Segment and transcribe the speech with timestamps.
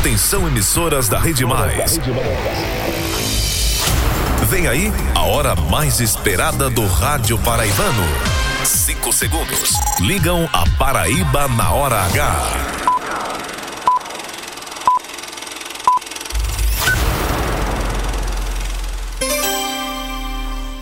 [0.00, 1.98] Atenção emissoras da Rede Mais.
[4.48, 8.02] Vem aí a hora mais esperada do rádio paraibano.
[8.64, 9.74] Cinco segundos.
[10.00, 12.36] Ligam a Paraíba na hora H.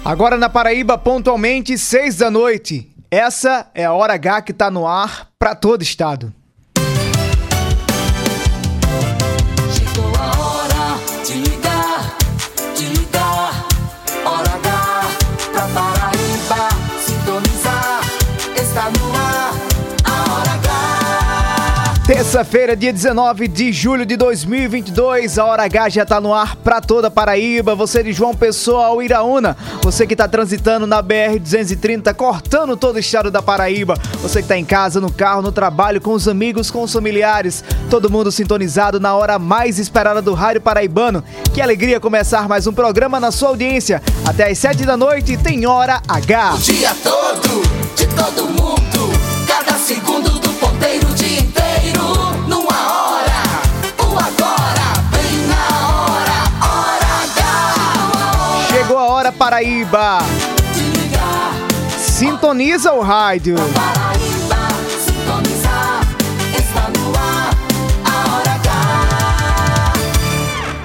[0.04, 2.88] Agora na Paraíba, pontualmente, seis da noite.
[3.10, 6.32] Essa é a hora H que tá no ar para todo estado.
[22.28, 26.78] Terça-feira, dia 19 de julho de 2022, a Hora H já tá no ar pra
[26.78, 27.74] toda Paraíba.
[27.74, 32.98] Você de João Pessoa ao Iraúna, você que tá transitando na BR-230, cortando todo o
[32.98, 36.70] estado da Paraíba, você que tá em casa, no carro, no trabalho, com os amigos,
[36.70, 41.24] com os familiares, todo mundo sintonizado na hora mais esperada do Rádio Paraibano.
[41.54, 44.02] Que alegria começar mais um programa na sua audiência.
[44.26, 46.54] Até às 7 da noite tem Hora H.
[46.56, 47.62] O dia todo,
[47.96, 49.18] de todo mundo.
[49.46, 50.27] Cada segundo
[59.38, 60.18] Paraíba.
[61.96, 63.54] Sintoniza o rádio.
[63.54, 66.00] Paraíba sintonizar.
[66.58, 67.54] Está no ar
[68.04, 69.92] a Hora H.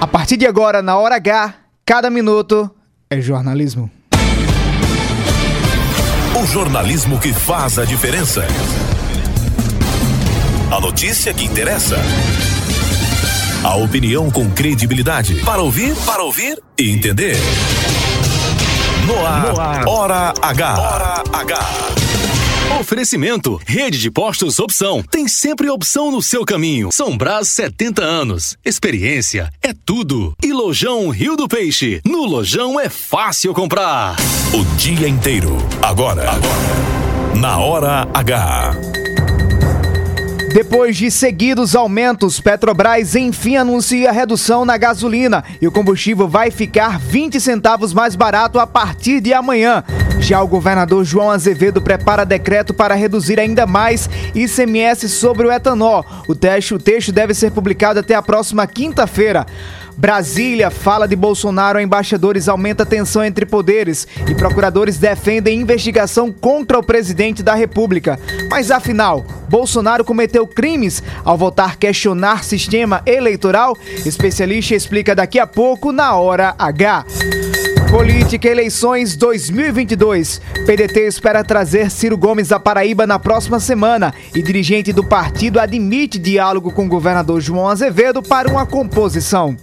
[0.00, 1.52] A partir de agora, na hora H,
[1.84, 2.70] cada minuto
[3.10, 3.90] é jornalismo.
[6.40, 8.46] O jornalismo que faz a diferença.
[10.70, 11.96] A notícia que interessa.
[13.64, 15.40] A opinião com credibilidade.
[15.44, 17.36] Para ouvir, para ouvir e entender.
[19.06, 19.20] No
[19.60, 20.74] ar, Hora H.
[20.78, 21.58] Hora H.
[22.80, 25.02] Oferecimento, Rede de Postos Opção.
[25.02, 26.90] Tem sempre opção no seu caminho.
[26.90, 28.56] São Brás 70 anos.
[28.64, 30.34] Experiência é tudo.
[30.42, 32.00] E Lojão Rio do Peixe.
[32.04, 34.16] No Lojão é fácil comprar.
[34.54, 35.58] O dia inteiro.
[35.82, 36.30] Agora.
[36.30, 37.36] Agora.
[37.38, 38.74] Na Hora H.
[40.54, 46.96] Depois de seguidos aumentos, Petrobras enfim anuncia redução na gasolina e o combustível vai ficar
[46.96, 49.82] 20 centavos mais barato a partir de amanhã.
[50.20, 56.06] Já o governador João Azevedo prepara decreto para reduzir ainda mais ICMS sobre o etanol.
[56.28, 59.44] O texto, o texto deve ser publicado até a próxima quinta-feira.
[59.96, 66.78] Brasília fala de Bolsonaro, embaixadores aumenta a tensão entre poderes e procuradores defendem investigação contra
[66.78, 68.18] o presidente da República.
[68.50, 73.76] Mas afinal, Bolsonaro cometeu crimes ao votar questionar sistema eleitoral?
[74.04, 77.04] Especialista explica daqui a pouco na hora H.
[77.90, 80.40] Política Eleições 2022.
[80.66, 86.18] PDT espera trazer Ciro Gomes à Paraíba na próxima semana e dirigente do partido admite
[86.18, 89.56] diálogo com o governador João Azevedo para uma composição.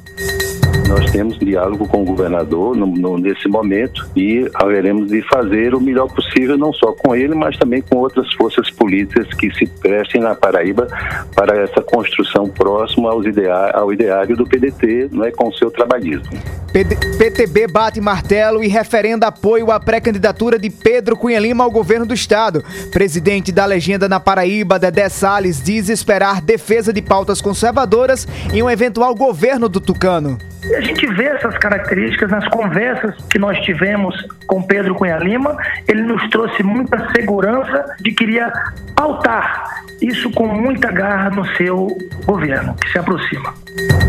[0.91, 5.79] Nós temos diálogo com o governador no- no- nesse momento e haveremos de fazer o
[5.79, 10.19] melhor possível, não só com ele, mas também com outras forças políticas que se prestem
[10.21, 10.87] na Paraíba
[11.33, 15.71] para essa construção próxima aos idea- ao ideário do PDT, não é, com o seu
[15.71, 16.25] trabalhismo.
[16.73, 22.05] PD PTB bate martelo e referenda apoio à pré-candidatura de Pedro Cunha Lima ao governo
[22.05, 22.63] do estado.
[22.91, 28.69] Presidente da legenda na Paraíba, Dedé Salles, diz esperar defesa de pautas conservadoras em um
[28.69, 30.37] eventual governo do Tucano.
[30.81, 34.15] A gente vê essas características nas conversas que nós tivemos
[34.47, 35.55] com Pedro Cunha Lima.
[35.87, 38.51] Ele nos trouxe muita segurança de que iria
[38.95, 43.53] pautar isso com muita garra no seu governo, que se aproxima.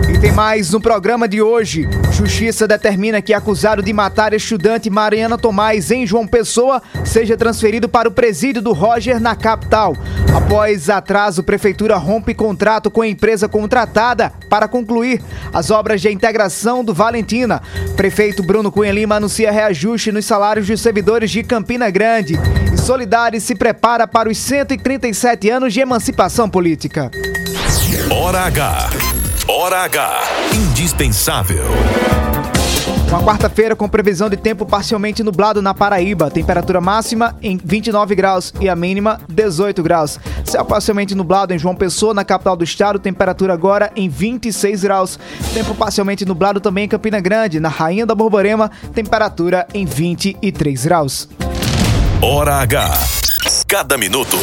[0.08, 1.86] E tem mais no programa de hoje.
[2.12, 8.08] Justiça determina que acusado de matar estudante Mariana Tomás em João Pessoa seja transferido para
[8.08, 9.94] o presídio do Roger na capital.
[10.34, 15.20] Após atraso, prefeitura rompe contrato com a empresa contratada para concluir
[15.52, 17.60] as obras de integração do Valentina.
[17.96, 22.38] Prefeito Bruno Cunha Lima anuncia reajuste nos salários dos servidores de Campina Grande.
[22.72, 27.10] E Solidares se prepara para os 137 anos de emancipação política.
[28.10, 28.90] Hora H.
[29.48, 30.22] Hora H.
[30.54, 31.64] Indispensável.
[33.12, 36.30] Uma quarta-feira com previsão de tempo parcialmente nublado na Paraíba.
[36.30, 40.18] Temperatura máxima em 29 graus e a mínima 18 graus.
[40.46, 42.98] Céu parcialmente nublado em João Pessoa, na capital do estado.
[42.98, 45.18] Temperatura agora em 26 graus.
[45.52, 48.70] Tempo parcialmente nublado também em Campina Grande, na Rainha da Borborema.
[48.94, 51.28] Temperatura em 23 graus.
[52.22, 52.94] Hora H.
[53.68, 54.38] Cada minuto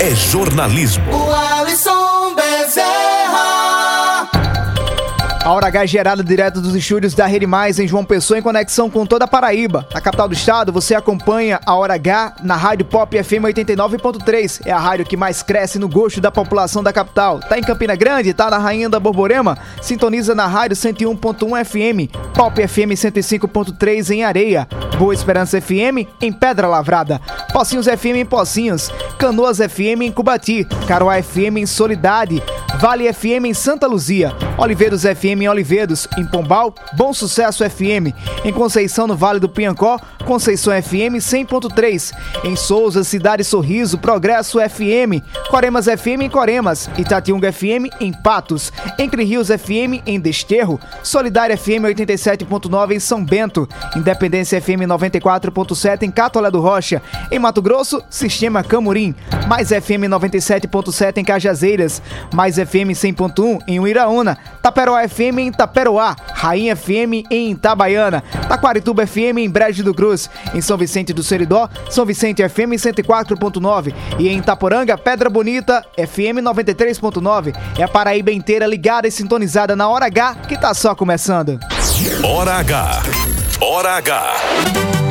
[0.00, 1.02] é, é jornalismo.
[1.12, 3.61] O Alisson Bezerra.
[5.44, 8.42] A Hora H é gerada direto dos estúdios da Rede Mais em João Pessoa em
[8.42, 9.84] conexão com toda a Paraíba.
[9.92, 14.60] Na capital do estado, você acompanha a Hora H na Rádio Pop FM 89.3.
[14.64, 17.40] É a rádio que mais cresce no gosto da população da capital.
[17.40, 19.58] Tá em Campina Grande, tá na Rainha da Borborema?
[19.80, 26.68] Sintoniza na Rádio 101.1 FM, Pop FM 105.3 em Areia, Boa Esperança FM em Pedra
[26.68, 27.20] Lavrada,
[27.52, 32.40] Pocinhos FM em Pocinhos, Canoas FM em Cubati, Caroá FM em Solidade,
[32.78, 38.14] Vale FM em Santa Luzia, Oliveiros FM em Oliveiros, em Pombal, Bom Sucesso FM,
[38.44, 42.12] em Conceição no Vale do Piancó, Conceição FM 100.3,
[42.44, 49.24] em Souza, Cidade Sorriso, Progresso FM, Coremas FM em Coremas, Itatiunga FM em Patos, Entre
[49.24, 56.50] Rios FM em Desterro, Solidária FM 87.9 em São Bento, Independência FM 94.7 em Catolé
[56.50, 59.14] do Rocha, em Mato Grosso, Sistema Camurim,
[59.48, 62.02] Mais FM 97.7 em Cajazeiras,
[62.34, 69.38] Mais FM 100.1 em Uiraúna, Taperoá FM em Taperoá, Rainha FM em Itabaiana, Taquarituba FM
[69.38, 74.38] em Brejo do Cruz, em São Vicente do Seridó, São Vicente FM 104.9 e em
[74.38, 77.54] Itaporanga, Pedra Bonita FM 93.9.
[77.78, 81.58] É a Paraíba inteira ligada e sintonizada na Hora H que tá só começando.
[82.24, 83.02] Hora H.
[83.60, 85.01] Hora H.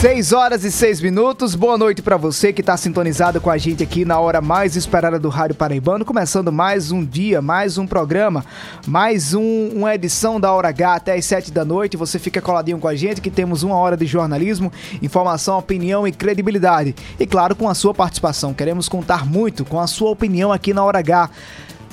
[0.00, 1.54] 6 horas e 6 minutos.
[1.54, 5.18] Boa noite pra você que tá sintonizado com a gente aqui na hora mais esperada
[5.18, 6.04] do Rádio Paraibano.
[6.04, 8.44] Começando mais um dia, mais um programa,
[8.86, 11.96] mais um, uma edição da Hora H até as 7 da noite.
[11.96, 14.70] Você fica coladinho com a gente que temos uma hora de jornalismo,
[15.00, 16.94] informação, opinião e credibilidade.
[17.18, 18.52] E claro, com a sua participação.
[18.52, 21.30] Queremos contar muito com a sua opinião aqui na Hora H.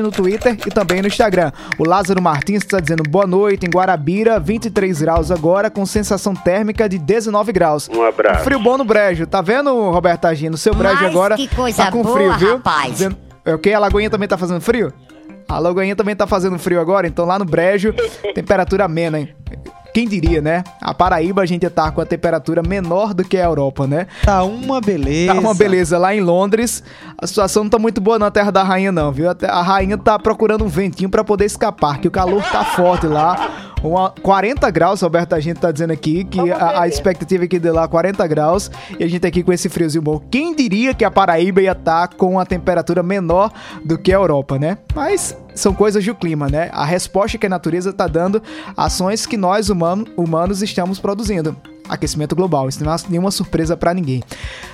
[0.04, 1.39] no Twitter e também no Instagram.
[1.78, 6.88] O Lázaro Martins está dizendo boa noite em Guarabira, 23 graus agora, com sensação térmica
[6.90, 7.90] de 19 graus.
[7.90, 8.44] Um abraço.
[8.44, 10.58] Frio bom no brejo, tá vendo, Roberto Agino?
[10.58, 12.54] Seu brejo Mas agora que coisa tá com boa, frio, viu?
[12.58, 12.92] rapaz.
[12.94, 13.72] Dizendo- É o que?
[13.74, 14.92] A Lagoinha também tá fazendo frio?
[15.48, 17.94] A Lagoinha também tá fazendo frio agora, então lá no brejo,
[18.36, 19.34] temperatura amena, hein?
[19.94, 20.64] Quem diria, né?
[20.82, 24.08] A Paraíba a gente tá com a temperatura menor do que a Europa, né?
[24.24, 25.34] Tá uma beleza.
[25.34, 25.98] Tá uma beleza.
[25.98, 26.84] Lá em Londres,
[27.18, 29.28] a situação não tá muito boa na Terra da Rainha, não, viu?
[29.30, 33.69] A rainha tá procurando um ventinho pra poder escapar, que o calor tá forte lá.
[33.84, 37.72] Uma, 40 graus, Roberto, a gente tá dizendo aqui que a, a expectativa aqui de
[37.72, 40.22] lá 40 graus e a gente aqui com esse friozinho bom.
[40.30, 43.52] Quem diria que a Paraíba ia estar com a temperatura menor
[43.84, 44.78] do que a Europa, né?
[44.94, 46.70] Mas são coisas do clima, né?
[46.74, 48.42] A resposta que a natureza tá dando,
[48.76, 51.56] ações que nós humano, humanos estamos produzindo.
[51.90, 54.24] Aquecimento global, isso não é nenhuma surpresa pra ninguém.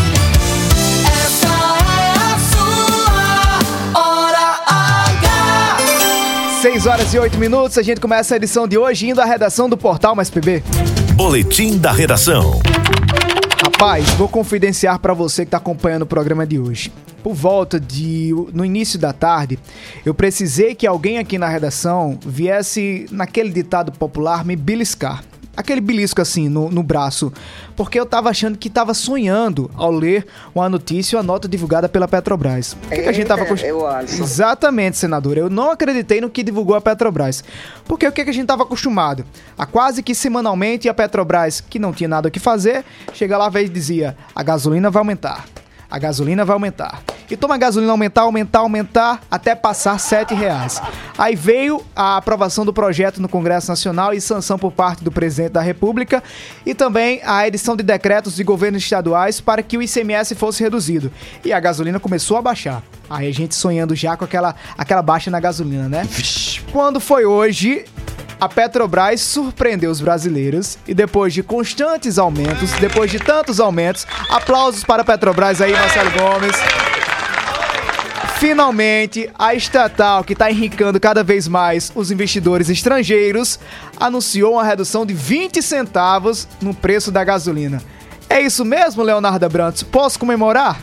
[6.64, 9.68] 6 horas e 8 minutos, a gente começa a edição de hoje indo à redação
[9.68, 10.64] do Portal Mais PB.
[11.16, 12.60] Boletim da redação.
[13.64, 16.92] Rapaz, vou confidenciar pra você que tá acompanhando o programa de hoje.
[17.22, 19.60] Por volta de no início da tarde,
[20.04, 25.24] eu precisei que alguém aqui na redação viesse naquele ditado popular me beliscar.
[25.56, 27.32] Aquele belisco assim no, no braço,
[27.76, 31.88] porque eu tava achando que tava sonhando ao ler uma notícia ou a nota divulgada
[31.88, 32.74] pela Petrobras.
[32.74, 33.46] O que, que a gente tava
[34.24, 35.38] Exatamente, senador.
[35.38, 37.44] Eu não acreditei no que divulgou a Petrobras.
[37.86, 39.24] Porque o que, que a gente tava acostumado?
[39.56, 42.84] A quase que semanalmente a Petrobras, que não tinha nada o que fazer,
[43.14, 45.46] chega lá e dizia: a gasolina vai aumentar.
[45.94, 47.04] A gasolina vai aumentar.
[47.30, 50.82] E toma a gasolina aumentar, aumentar, aumentar, até passar 7 reais.
[51.16, 55.52] Aí veio a aprovação do projeto no Congresso Nacional e sanção por parte do presidente
[55.52, 56.24] da República
[56.66, 61.12] e também a edição de decretos de governos estaduais para que o ICMS fosse reduzido.
[61.46, 62.82] E a gasolina começou a baixar.
[63.08, 66.08] Aí a gente sonhando já com aquela, aquela baixa na gasolina, né?
[66.72, 67.86] Quando foi hoje,
[68.40, 74.84] a Petrobras surpreendeu os brasileiros e depois de constantes aumentos, depois de tantos aumentos, aplausos
[74.84, 76.56] para a Petrobras aí, Marcelo Gomes.
[78.40, 83.58] Finalmente, a estatal que está enricando cada vez mais os investidores estrangeiros
[83.98, 87.82] anunciou uma redução de 20 centavos no preço da gasolina.
[88.30, 89.84] É isso mesmo, Leonardo Brantos?
[89.84, 90.78] Posso comemorar?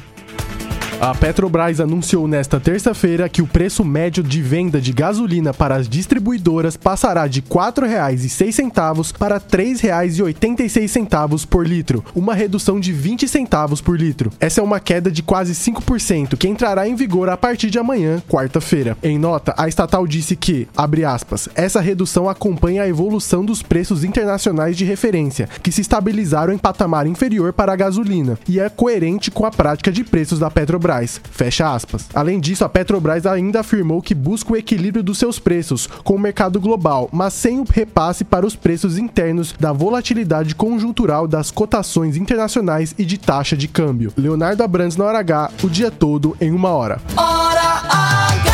[1.00, 5.88] A Petrobras anunciou nesta terça-feira que o preço médio de venda de gasolina para as
[5.88, 13.80] distribuidoras passará de R$ 4,06 para R$ 3,86 por litro, uma redução de 20 centavos
[13.80, 14.30] por litro.
[14.38, 18.22] Essa é uma queda de quase 5% que entrará em vigor a partir de amanhã,
[18.28, 18.94] quarta-feira.
[19.02, 24.04] Em nota, a estatal disse que, abre aspas, essa redução acompanha a evolução dos preços
[24.04, 29.30] internacionais de referência, que se estabilizaram em patamar inferior para a gasolina, e é coerente
[29.30, 31.20] com a prática de preços da Petrobras Petrobras.
[31.30, 32.08] Fecha aspas.
[32.14, 36.18] Além disso, a Petrobras ainda afirmou que busca o equilíbrio dos seus preços com o
[36.18, 42.16] mercado global, mas sem o repasse para os preços internos da volatilidade conjuntural das cotações
[42.16, 44.12] internacionais e de taxa de câmbio.
[44.16, 47.00] Leonardo Abrantes na hora H, o dia todo em uma hora.
[47.16, 48.49] Hora H!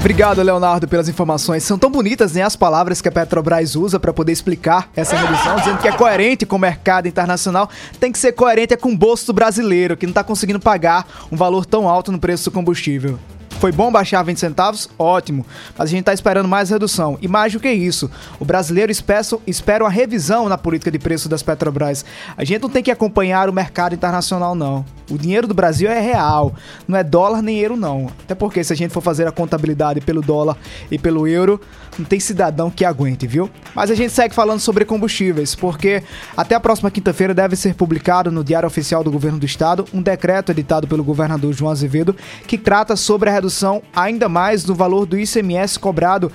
[0.00, 1.62] Obrigado, Leonardo, pelas informações.
[1.62, 5.56] São tão bonitas, né, as palavras que a Petrobras usa para poder explicar essa redução,
[5.56, 7.68] dizendo que é coerente com o mercado internacional.
[8.00, 11.36] Tem que ser coerente é com o bolso brasileiro, que não está conseguindo pagar um
[11.36, 13.18] valor tão alto no preço do combustível.
[13.60, 14.88] Foi bom baixar 20 centavos?
[14.98, 15.44] Ótimo.
[15.76, 17.18] Mas a gente está esperando mais redução.
[17.20, 21.28] E mais do que isso, o brasileiro espera, espera uma revisão na política de preço
[21.28, 22.02] das Petrobras.
[22.38, 24.82] A gente não tem que acompanhar o mercado internacional, não.
[25.10, 26.54] O dinheiro do Brasil é real,
[26.88, 28.06] não é dólar nem euro, não.
[28.24, 30.56] Até porque se a gente for fazer a contabilidade pelo dólar
[30.90, 31.60] e pelo euro,
[32.00, 33.48] não tem cidadão que aguente, viu?
[33.74, 36.02] Mas a gente segue falando sobre combustíveis, porque
[36.36, 40.02] até a próxima quinta-feira deve ser publicado no Diário Oficial do Governo do Estado um
[40.02, 42.16] decreto editado pelo governador João Azevedo
[42.46, 46.32] que trata sobre a redução ainda mais do valor do ICMS cobrado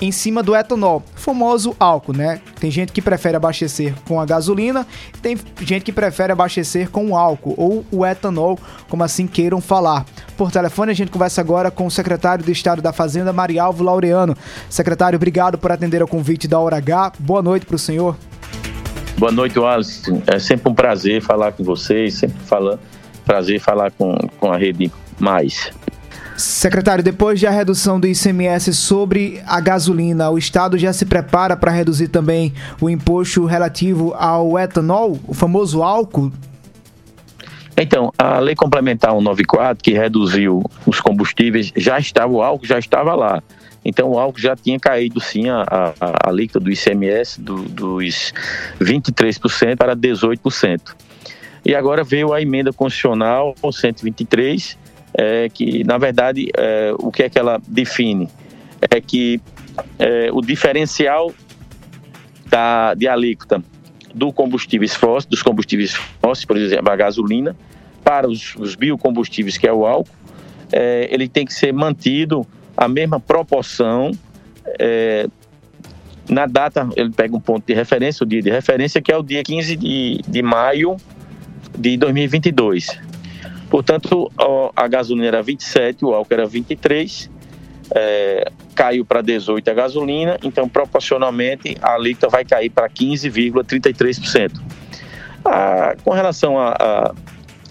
[0.00, 2.40] em cima do etanol, famoso álcool, né?
[2.60, 4.86] Tem gente que prefere abastecer com a gasolina,
[5.22, 10.04] tem gente que prefere abastecer com o álcool ou o etanol, como assim queiram falar.
[10.36, 14.36] Por telefone a gente conversa agora com o secretário de Estado da Fazenda, Marialvo Laureano.
[14.68, 17.12] Secretário, obrigado por atender ao convite da Hora H.
[17.18, 18.16] Boa noite para o senhor.
[19.18, 20.02] Boa noite, Wallace.
[20.26, 22.78] É sempre um prazer falar com vocês, sempre falando,
[23.24, 25.72] prazer falar com, com a Rede Mais.
[26.36, 31.70] Secretário, depois da redução do ICMS sobre a gasolina, o Estado já se prepara para
[31.70, 36.30] reduzir também o imposto relativo ao etanol, o famoso álcool?
[37.74, 43.14] Então, a lei complementar 194, que reduziu os combustíveis, já estava, o álcool já estava
[43.14, 43.42] lá.
[43.84, 48.34] Então, o álcool já tinha caído, sim, a, a, a alíquota do ICMS do, dos
[48.80, 50.80] 23% para 18%.
[51.64, 54.78] E agora veio a emenda constitucional 123,
[55.16, 58.28] é, que, na verdade, é, o que é que ela define?
[58.90, 59.40] É que
[59.98, 61.32] é, o diferencial
[62.46, 63.62] da, de alíquota
[64.14, 67.56] do combustíveis fósseis, dos combustíveis fósseis, por exemplo, a gasolina,
[68.04, 70.14] para os, os biocombustíveis, que é o álcool,
[70.70, 72.46] é, ele tem que ser mantido
[72.76, 74.12] a mesma proporção
[74.78, 75.26] é,
[76.28, 79.22] na data, ele pega um ponto de referência, o dia de referência, que é o
[79.22, 80.96] dia 15 de, de maio
[81.78, 82.98] de 2022.
[83.70, 84.30] Portanto,
[84.74, 87.30] a gasolina era 27, o álcool era 23,
[87.94, 94.60] é, caiu para 18 a gasolina, então proporcionalmente a alíquota vai cair para 15,33%.
[95.44, 97.14] Ah, com relação a, a,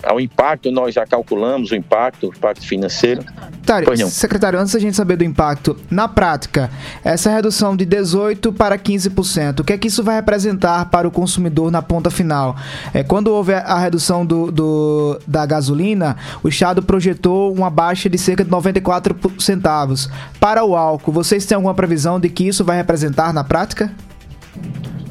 [0.06, 3.22] ao impacto, nós já calculamos o impacto, o impacto financeiro.
[3.66, 6.70] Secretário, secretário, antes da gente saber do impacto, na prática,
[7.04, 11.12] essa redução de 18% para 15%, o que é que isso vai representar para o
[11.12, 12.56] consumidor na ponta final?
[12.94, 18.20] É, quando houve a redução do, do, da gasolina, o Estado projetou uma baixa de
[18.20, 20.08] cerca de 94 centavos.
[20.40, 23.92] Para o álcool, vocês têm alguma previsão de que isso vai representar na prática?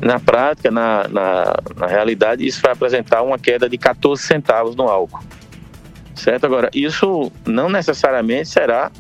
[0.05, 4.85] Na prática, na, na, na realidade, isso vai apresentar uma queda de 14 centavos no
[4.85, 5.25] álcool.
[6.15, 6.45] Certo?
[6.45, 8.93] Agora, isso não necessariamente será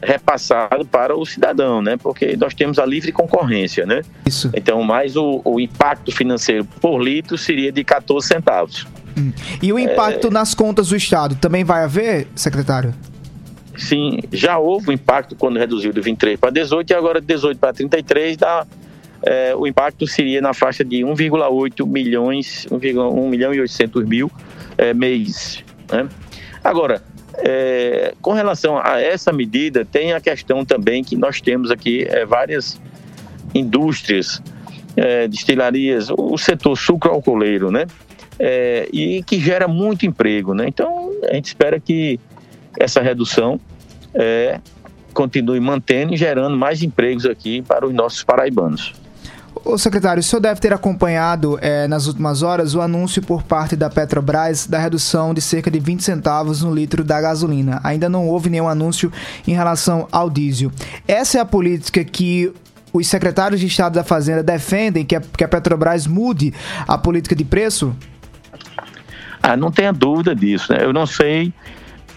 [0.00, 1.96] repassado para o cidadão, né?
[1.96, 4.02] Porque nós temos a livre concorrência, né?
[4.24, 4.50] Isso.
[4.54, 8.86] Então, mais o, o impacto financeiro por litro seria de 14 centavos.
[9.18, 9.32] Hum.
[9.60, 10.30] E o impacto é...
[10.30, 12.94] nas contas do Estado também vai haver, secretário?
[13.76, 17.58] Sim, já houve um impacto quando reduziu de 23 para 18 e agora de 18
[17.58, 18.66] para 33 dá
[19.24, 24.30] é, o impacto seria na faixa de 1,8 milhões, 1, milhão e 800 mil
[24.76, 25.64] é, mês.
[25.90, 26.08] Né?
[26.62, 27.02] Agora,
[27.38, 32.24] é, com relação a essa medida, tem a questão também que nós temos aqui é,
[32.24, 32.80] várias
[33.54, 34.42] indústrias,
[34.96, 37.86] é, destilarias, o setor sucroalcooleiro, né?
[38.38, 40.64] É, e que gera muito emprego, né?
[40.66, 42.18] Então, a gente espera que
[42.78, 43.60] essa redução
[44.14, 44.60] é,
[45.12, 48.94] continue mantendo e gerando mais empregos aqui para os nossos paraibanos.
[49.64, 53.76] Ô secretário, o senhor deve ter acompanhado é, nas últimas horas o anúncio por parte
[53.76, 57.80] da Petrobras da redução de cerca de 20 centavos no litro da gasolina.
[57.84, 59.12] Ainda não houve nenhum anúncio
[59.46, 60.72] em relação ao diesel.
[61.06, 62.52] Essa é a política que
[62.92, 66.52] os secretários de Estado da Fazenda defendem que a, que a Petrobras mude
[66.86, 67.94] a política de preço?
[69.40, 70.72] Ah, não tenha dúvida disso.
[70.72, 70.78] Né?
[70.82, 71.52] Eu não sei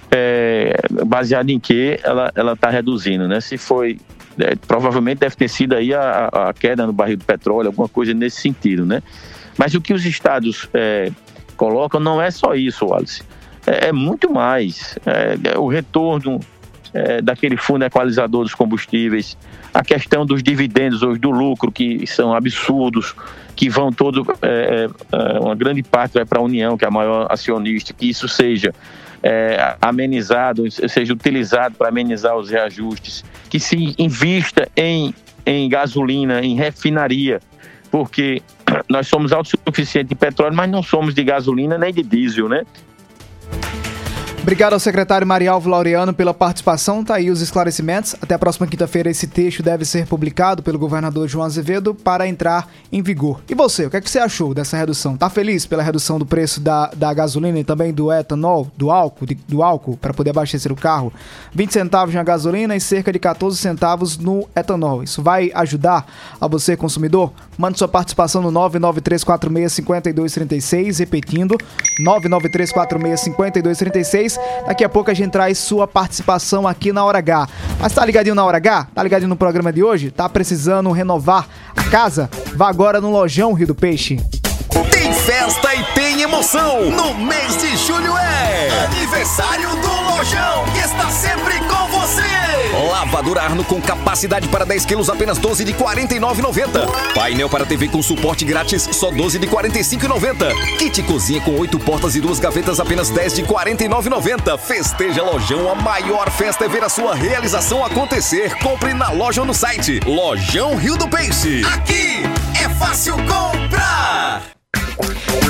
[0.09, 0.75] é,
[1.05, 3.39] baseado em que ela está reduzindo, né?
[3.39, 3.99] Se foi
[4.39, 8.13] é, provavelmente deve ter sido aí a, a, queda no barril do petróleo, alguma coisa
[8.13, 9.01] nesse sentido, né?
[9.57, 11.11] Mas o que os estados é,
[11.55, 13.23] colocam não é só isso, Wallace.
[13.65, 14.97] É, é muito mais.
[15.05, 16.39] É, é o retorno
[16.93, 19.37] é, daquele fundo equalizador dos combustíveis,
[19.73, 23.15] a questão dos dividendos hoje do lucro, que são absurdos,
[23.55, 24.25] que vão todo,
[25.41, 28.73] uma grande parte vai para a União, que é a maior acionista, que isso seja
[29.25, 36.55] é, amenizado, seja utilizado para amenizar os reajustes, que se invista em, em gasolina, em
[36.55, 37.39] refinaria,
[37.89, 38.39] porque
[38.87, 42.61] nós somos autossuficientes de petróleo, mas não somos de gasolina nem de diesel, né?
[44.45, 47.03] Obrigado ao secretário Marialvo Laureano pela participação.
[47.03, 48.15] Tá aí os esclarecimentos.
[48.21, 52.69] Até a próxima quinta-feira esse texto deve ser publicado pelo governador João Azevedo para entrar
[52.91, 53.41] em vigor.
[53.49, 55.17] E você, o que, é que você achou dessa redução?
[55.17, 59.25] Tá feliz pela redução do preço da, da gasolina e também do etanol, do álcool,
[59.25, 61.11] de, do álcool para poder abastecer o carro?
[61.51, 65.01] 20 centavos na gasolina e cerca de 14 centavos no etanol.
[65.01, 66.05] Isso vai ajudar
[66.39, 67.33] a você, consumidor?
[67.57, 71.57] Mande sua participação no 993465236, repetindo,
[71.99, 74.34] 993465236.
[74.65, 77.47] Daqui a pouco a gente traz sua participação aqui na Hora H.
[77.79, 78.87] Mas tá ligadinho na Hora H?
[78.93, 80.11] Tá ligadinho no programa de hoje?
[80.11, 82.29] Tá precisando renovar a casa?
[82.55, 84.17] Vá agora no Lojão Rio do Peixe.
[84.91, 86.89] Tem festa e tem emoção.
[86.91, 92.04] No mês de julho é aniversário do Lojão, que está sempre com você.
[92.83, 97.13] Lavadora Arno com capacidade para 10 quilos, apenas 12 de 49,90.
[97.13, 100.77] Painel para TV com suporte grátis, só 12 de 45,90.
[100.77, 104.57] Kit cozinha com 8 portas e duas gavetas, apenas 10 de 49,90.
[104.57, 108.55] Festeja Lojão, a maior festa é ver a sua realização acontecer.
[108.59, 109.99] Compre na loja ou no site.
[110.05, 111.63] Lojão Rio do Peixe.
[111.65, 112.23] Aqui
[112.61, 114.54] é fácil comprar.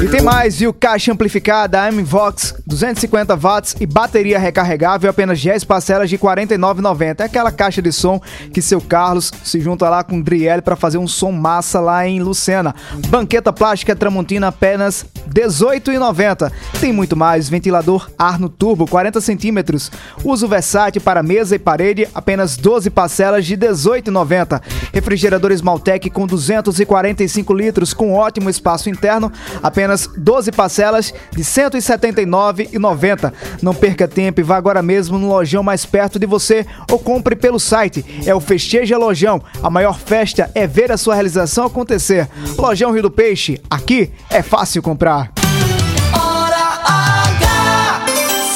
[0.02, 0.74] E tem mais, viu?
[0.74, 7.22] Caixa amplificada M-Vox, 250 watts e bateria recarregável, apenas 10 parcelas de R$ 49,90.
[7.22, 8.20] É aquela caixa de som
[8.52, 12.06] que seu Carlos se junta lá com o Driel para fazer um som massa lá
[12.08, 12.76] em Lucena.
[13.08, 16.52] Banqueta plástica Tramontina, apenas R$ 18,90.
[16.80, 19.92] Tem muito mais, ventilador Arno Turbo, 40 centímetros.
[20.24, 24.62] Uso versátil para mesa e parede, apenas 12 parcelas de R$ 18,90.
[24.94, 33.34] Refrigerador Smaltec com 245 litros, com ótimo espaço interno, apenas 12 parcelas de R$ 179,90.
[33.62, 37.36] Não perca tempo e vá agora mesmo no lojão mais perto de você ou compre
[37.36, 38.24] pelo site.
[38.26, 39.42] É o Festeja Lojão.
[39.62, 42.28] A maior festa é ver a sua realização acontecer.
[42.58, 45.32] Lojão Rio do Peixe, aqui é fácil comprar.
[46.14, 48.06] Hora H.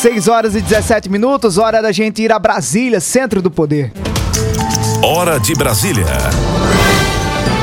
[0.02, 3.92] 6 horas e 17 minutos, hora da gente ir a Brasília, centro do poder.
[5.04, 6.06] Hora de Brasília.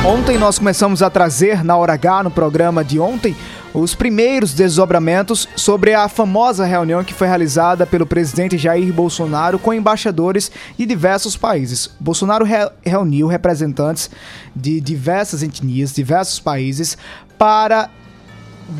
[0.07, 3.35] Ontem nós começamos a trazer na Hora H, no programa de ontem,
[3.73, 9.73] os primeiros desdobramentos sobre a famosa reunião que foi realizada pelo presidente Jair Bolsonaro com
[9.73, 11.93] embaixadores de diversos países.
[11.99, 14.09] Bolsonaro re reuniu representantes
[14.55, 16.97] de diversas etnias, diversos países,
[17.37, 17.89] para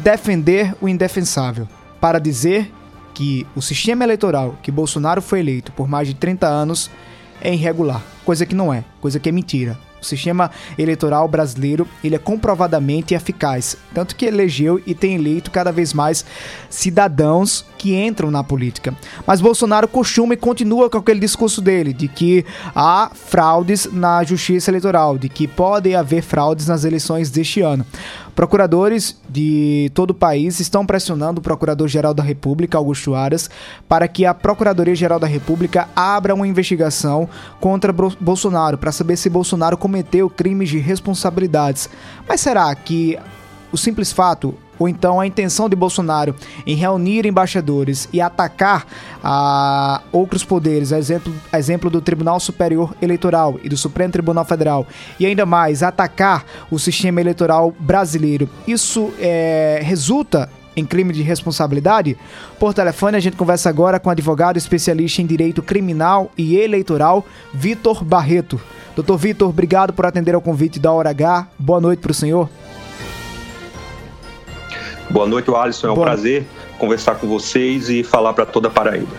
[0.02, 1.68] defender o indefensável,
[2.00, 2.74] para dizer
[3.14, 6.90] que o sistema eleitoral que Bolsonaro foi eleito por mais de 30 anos
[7.42, 9.87] é irregular, coisa que não é, coisa que é mentira.
[10.02, 15.72] O sistema eleitoral brasileiro ele é comprovadamente eficaz, tanto que elegeu e tem eleito cada
[15.72, 16.26] vez mais
[16.70, 18.96] cidadãos que entram na política.
[19.26, 24.70] Mas Bolsonaro costuma e continua com aquele discurso dele de que há fraudes na justiça
[24.72, 27.86] eleitoral, de que pode haver fraudes nas eleições deste ano.
[28.38, 33.50] Procuradores de todo o país estão pressionando o Procurador-Geral da República, Augusto Aras,
[33.90, 37.28] para que a Procuradoria-Geral da República abra uma investigação
[37.60, 41.90] contra Bolsonaro, para saber se Bolsonaro cometeu crimes de responsabilidades.
[42.30, 43.18] Mas será que
[43.72, 46.36] o simples fato ou então a intenção de Bolsonaro
[46.66, 48.86] em reunir embaixadores e atacar
[49.24, 54.86] a outros poderes, exemplo, exemplo do Tribunal Superior Eleitoral e do Supremo Tribunal Federal,
[55.20, 62.16] e ainda mais atacar o sistema eleitoral brasileiro, isso é, resulta em crime de responsabilidade?
[62.60, 67.26] Por telefone, a gente conversa agora com o advogado especialista em direito criminal e eleitoral,
[67.54, 68.62] Vitor Barreto.
[68.96, 71.48] Doutor Vitor, obrigado por atender ao convite da Hora H.
[71.58, 72.50] Boa noite para o senhor.
[75.10, 75.88] Boa noite, Alisson.
[75.88, 76.08] É um Boa.
[76.08, 76.46] prazer
[76.78, 79.16] conversar com vocês e falar para toda a Paraíba.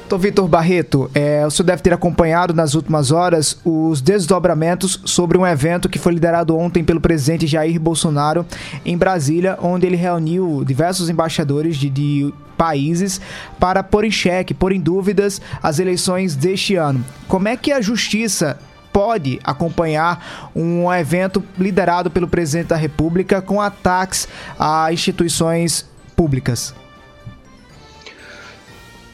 [0.00, 5.38] Doutor Vitor Barreto, é, o senhor deve ter acompanhado nas últimas horas os desdobramentos sobre
[5.38, 8.44] um evento que foi liderado ontem pelo presidente Jair Bolsonaro
[8.84, 13.18] em Brasília, onde ele reuniu diversos embaixadores de, de países
[13.58, 17.02] para pôr em xeque, pôr em dúvidas as eleições deste ano.
[17.26, 18.58] Como é que a justiça
[18.94, 26.72] pode acompanhar um evento liderado pelo presidente da República com ataques a instituições públicas?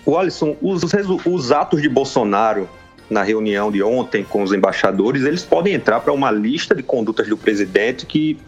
[0.04, 0.82] O Alisson, os,
[1.24, 2.68] os atos de Bolsonaro
[3.08, 7.26] na reunião de ontem com os embaixadores, eles podem entrar para uma lista de condutas
[7.26, 8.38] do presidente que,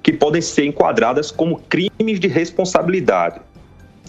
[0.00, 3.40] que podem ser enquadradas como crimes de responsabilidade,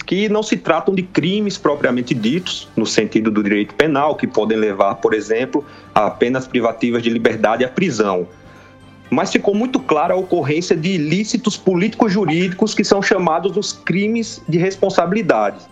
[0.05, 4.57] que não se tratam de crimes propriamente ditos, no sentido do direito penal, que podem
[4.57, 8.27] levar, por exemplo, a penas privativas de liberdade e à prisão.
[9.09, 14.41] Mas ficou muito clara a ocorrência de ilícitos políticos jurídicos que são chamados os crimes
[14.47, 15.65] de responsabilidade,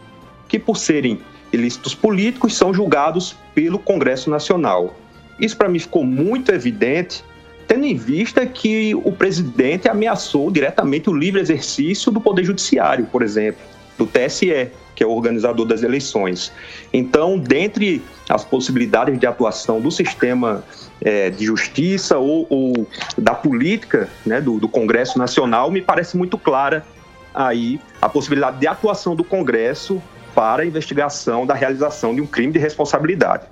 [0.47, 1.19] que por serem
[1.51, 4.95] ilícitos políticos são julgados pelo Congresso Nacional.
[5.39, 7.23] Isso para mim ficou muito evidente,
[7.67, 13.21] tendo em vista que o presidente ameaçou diretamente o livre exercício do Poder Judiciário, por
[13.21, 13.61] exemplo,
[13.97, 16.51] do TSE, que é o organizador das eleições.
[16.91, 20.63] Então, dentre as possibilidades de atuação do sistema
[21.01, 26.37] é, de justiça ou, ou da política né, do, do Congresso Nacional, me parece muito
[26.37, 26.85] clara
[27.33, 30.01] aí a possibilidade de atuação do Congresso
[30.33, 33.45] para a investigação da realização de um crime de responsabilidade.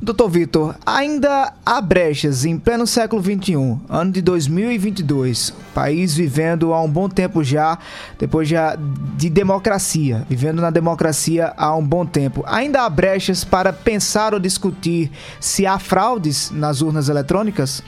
[0.00, 6.82] Doutor Vitor, ainda há brechas em pleno século XXI, ano de 2022, país vivendo há
[6.82, 7.78] um bom tempo já,
[8.18, 8.76] depois já
[9.16, 12.42] de democracia, vivendo na democracia há um bom tempo.
[12.46, 17.82] Ainda há brechas para pensar ou discutir se há fraudes nas urnas eletrônicas?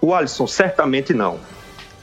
[0.00, 1.38] O Alisson, certamente não.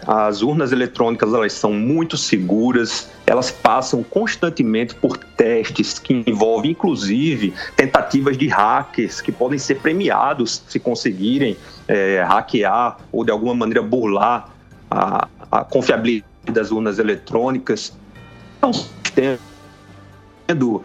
[0.06, 7.54] As urnas eletrônicas elas são muito seguras, elas passam constantemente por testes que envolvem, inclusive,
[7.76, 13.82] tentativas de hackers que podem ser premiados se conseguirem é, hackear ou de alguma maneira
[13.82, 14.50] burlar
[14.92, 17.94] a, a confiabilidade das urnas eletrônicas.
[18.58, 18.72] Então,
[20.46, 20.84] tendo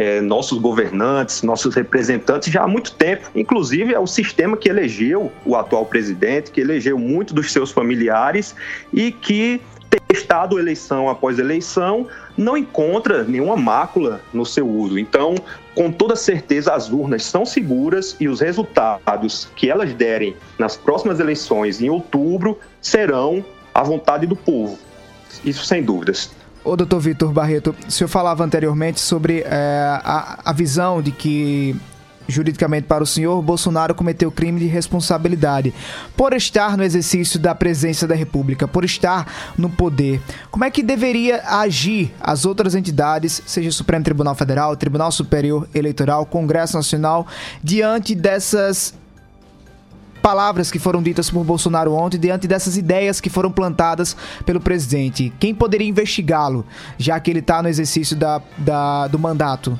[0.00, 3.28] é, nossos governantes, nossos representantes já há muito tempo.
[3.34, 8.54] Inclusive, é o sistema que elegeu o atual presidente, que elegeu muito dos seus familiares
[8.94, 9.60] e que,
[10.08, 14.98] testado eleição após eleição, não encontra nenhuma mácula no seu uso.
[14.98, 15.34] Então,
[15.74, 21.20] com toda certeza, as urnas são seguras e os resultados que elas derem nas próximas
[21.20, 24.78] eleições, em outubro, serão à vontade do povo.
[25.44, 26.30] Isso sem dúvidas.
[26.62, 31.74] Ô, doutor Vitor Barreto, o senhor falava anteriormente sobre é, a, a visão de que
[32.30, 35.74] juridicamente para o senhor, Bolsonaro cometeu crime de responsabilidade
[36.16, 40.20] por estar no exercício da presença da República, por estar no poder.
[40.50, 45.68] Como é que deveria agir as outras entidades, seja o Supremo Tribunal Federal, Tribunal Superior
[45.74, 47.26] Eleitoral, Congresso Nacional,
[47.62, 48.94] diante dessas
[50.20, 55.32] palavras que foram ditas por Bolsonaro ontem diante dessas ideias que foram plantadas pelo presidente?
[55.40, 56.64] Quem poderia investigá-lo,
[56.98, 59.78] já que ele está no exercício da, da, do mandato?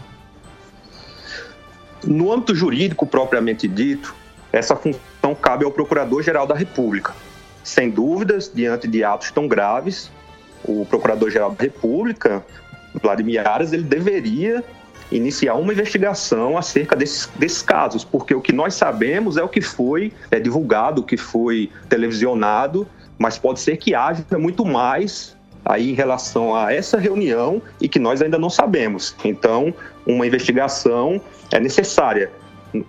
[2.05, 4.15] No âmbito jurídico propriamente dito,
[4.53, 7.15] essa função cabe ao Procurador-Geral da República.
[7.63, 10.11] Sem dúvidas, diante de atos tão graves,
[10.65, 12.45] o Procurador-Geral da República,
[13.03, 14.65] Vladimir Aras, ele deveria
[15.11, 19.61] iniciar uma investigação acerca desses, desses casos, porque o que nós sabemos é o que
[19.61, 22.87] foi é, divulgado, o que foi televisionado,
[23.19, 27.99] mas pode ser que haja muito mais aí em relação a essa reunião e que
[27.99, 29.15] nós ainda não sabemos.
[29.25, 29.75] Então,
[30.07, 31.21] uma investigação
[31.53, 32.31] é necessária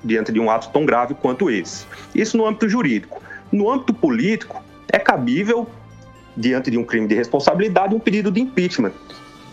[0.03, 1.85] diante de um ato tão grave quanto esse.
[2.13, 3.21] Isso no âmbito jurídico.
[3.51, 5.67] No âmbito político, é cabível,
[6.37, 8.93] diante de um crime de responsabilidade, um pedido de impeachment.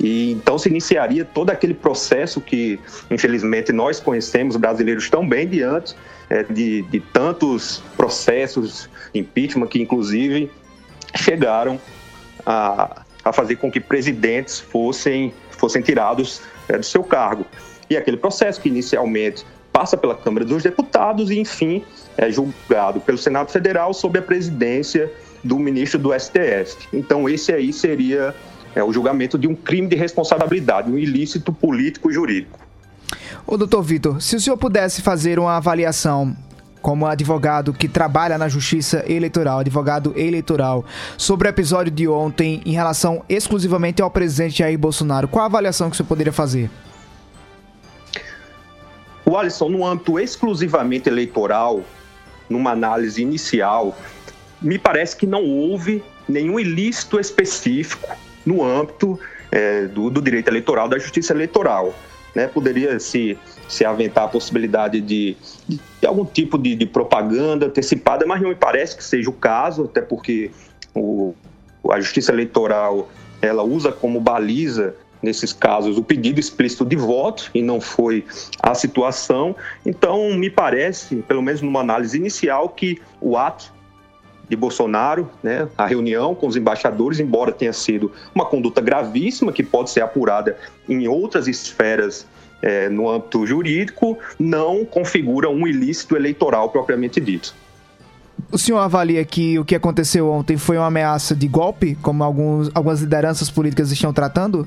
[0.01, 2.79] E então se iniciaria todo aquele processo que,
[3.11, 5.97] infelizmente, nós conhecemos brasileiros tão bem diante
[6.31, 10.51] é, de, de tantos processos impeachment que, inclusive,
[11.17, 11.81] chegaram
[12.47, 17.45] a, a fazer com que presidentes fossem, fossem tirados é, do seu cargo.
[17.91, 21.85] E aquele processo que inicialmente passa pela Câmara dos Deputados e, enfim,
[22.17, 25.11] é julgado pelo Senado Federal sob a presidência
[25.43, 26.89] do ministro do STF.
[26.93, 28.35] Então, esse aí seria
[28.79, 32.59] é o julgamento de um crime de responsabilidade, um ilícito político jurídico.
[33.47, 36.37] Ô, doutor Vitor, se o senhor pudesse fazer uma avaliação
[36.81, 40.85] como advogado que trabalha na justiça eleitoral, advogado eleitoral,
[41.17, 45.91] sobre o episódio de ontem em relação exclusivamente ao presidente Jair Bolsonaro, qual a avaliação
[45.91, 46.71] que o senhor poderia fazer?
[49.25, 51.83] O Alisson, no âmbito exclusivamente eleitoral,
[52.49, 53.97] numa análise inicial,
[54.63, 58.17] me parece que não houve nenhum ilícito específico
[58.49, 59.21] no âmbito
[59.53, 61.95] é, do, do, direito eleitoral, da justiça eleitoral.
[62.35, 62.47] Né?
[62.47, 63.37] Poderia se,
[63.69, 65.37] se aventar a possibilidade de,
[65.69, 69.85] de algum tipo de, de, propaganda antecipada, mas não me parece que seja o caso,
[69.85, 70.51] até porque
[70.95, 71.35] o,
[71.91, 73.09] a justiça eleitoral
[73.41, 78.25] ela usa como baliza nesses casos o pedido explícito de voto e não foi
[78.63, 79.55] a situação.
[79.85, 83.73] Então, me parece, pelo menos numa análise inicial, que o ato
[84.49, 89.63] de Bolsonaro, né, a reunião com os embaixadores, embora tenha sido uma conduta gravíssima que
[89.63, 90.57] pode ser apurada
[90.89, 92.27] em outras esferas
[92.63, 97.55] é, no âmbito jurídico, não configura um ilícito eleitoral propriamente dito.
[98.51, 102.71] O senhor avalia que o que aconteceu ontem foi uma ameaça de golpe, como alguns,
[102.75, 104.67] algumas lideranças políticas estão tratando?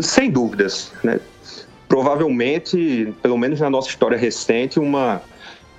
[0.00, 0.92] Sem dúvidas.
[1.02, 1.20] Né?
[1.88, 5.20] Provavelmente, pelo menos na nossa história recente, uma,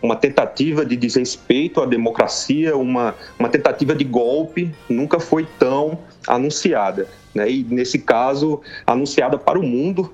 [0.02, 7.08] uma tentativa de desrespeito à democracia, uma, uma tentativa de golpe, nunca foi tão anunciada.
[7.34, 7.50] Né?
[7.50, 10.12] E, nesse caso, anunciada para o mundo,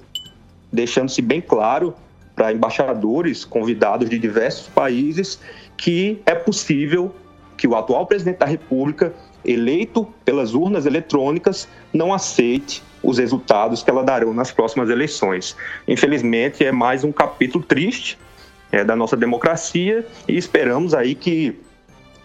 [0.71, 1.93] deixando-se bem claro
[2.35, 5.39] para embaixadores convidados de diversos países
[5.77, 7.13] que é possível
[7.57, 13.89] que o atual presidente da República, eleito pelas urnas eletrônicas, não aceite os resultados que
[13.89, 15.55] ela darão nas próximas eleições.
[15.87, 18.17] Infelizmente, é mais um capítulo triste
[18.71, 21.59] é, da nossa democracia e esperamos aí que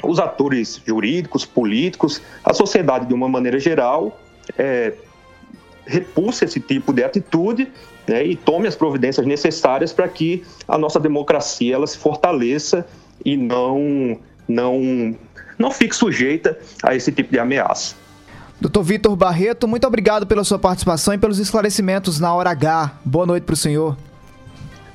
[0.02, 4.18] os atores jurídicos, políticos, a sociedade de uma maneira geral,
[4.58, 4.94] é,
[5.84, 7.70] repulse esse tipo de atitude
[8.06, 12.86] né, e tome as providências necessárias para que a nossa democracia ela se fortaleça
[13.24, 15.16] e não, não,
[15.58, 17.94] não fique sujeita a esse tipo de ameaça.
[18.60, 22.98] Doutor Vitor Barreto, muito obrigado pela sua participação e pelos esclarecimentos na hora H.
[23.04, 23.96] Boa noite para o senhor.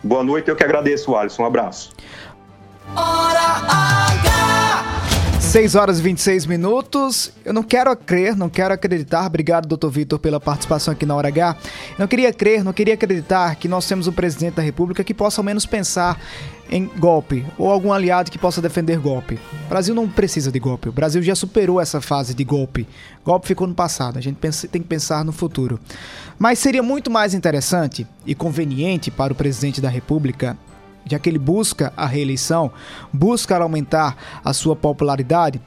[0.05, 1.41] Boa noite, eu que agradeço, Alisson.
[1.41, 1.91] Um abraço.
[5.55, 7.31] 6 horas e 26 minutos.
[7.45, 9.25] Eu não quero crer, não quero acreditar.
[9.25, 11.55] Obrigado, doutor Vitor, pela participação aqui na Hora H.
[11.91, 15.13] Eu não queria crer, não queria acreditar que nós temos um presidente da República que
[15.13, 16.19] possa ao menos pensar
[16.69, 19.39] em golpe ou algum aliado que possa defender golpe.
[19.65, 20.89] O Brasil não precisa de golpe.
[20.89, 22.85] O Brasil já superou essa fase de golpe.
[23.23, 24.17] Golpe ficou no passado.
[24.17, 24.37] A gente
[24.67, 25.79] tem que pensar no futuro.
[26.37, 30.57] Mas seria muito mais interessante e conveniente para o presidente da República
[31.05, 32.71] já que ele busca a reeleição,
[33.13, 35.61] busca aumentar a sua popularidade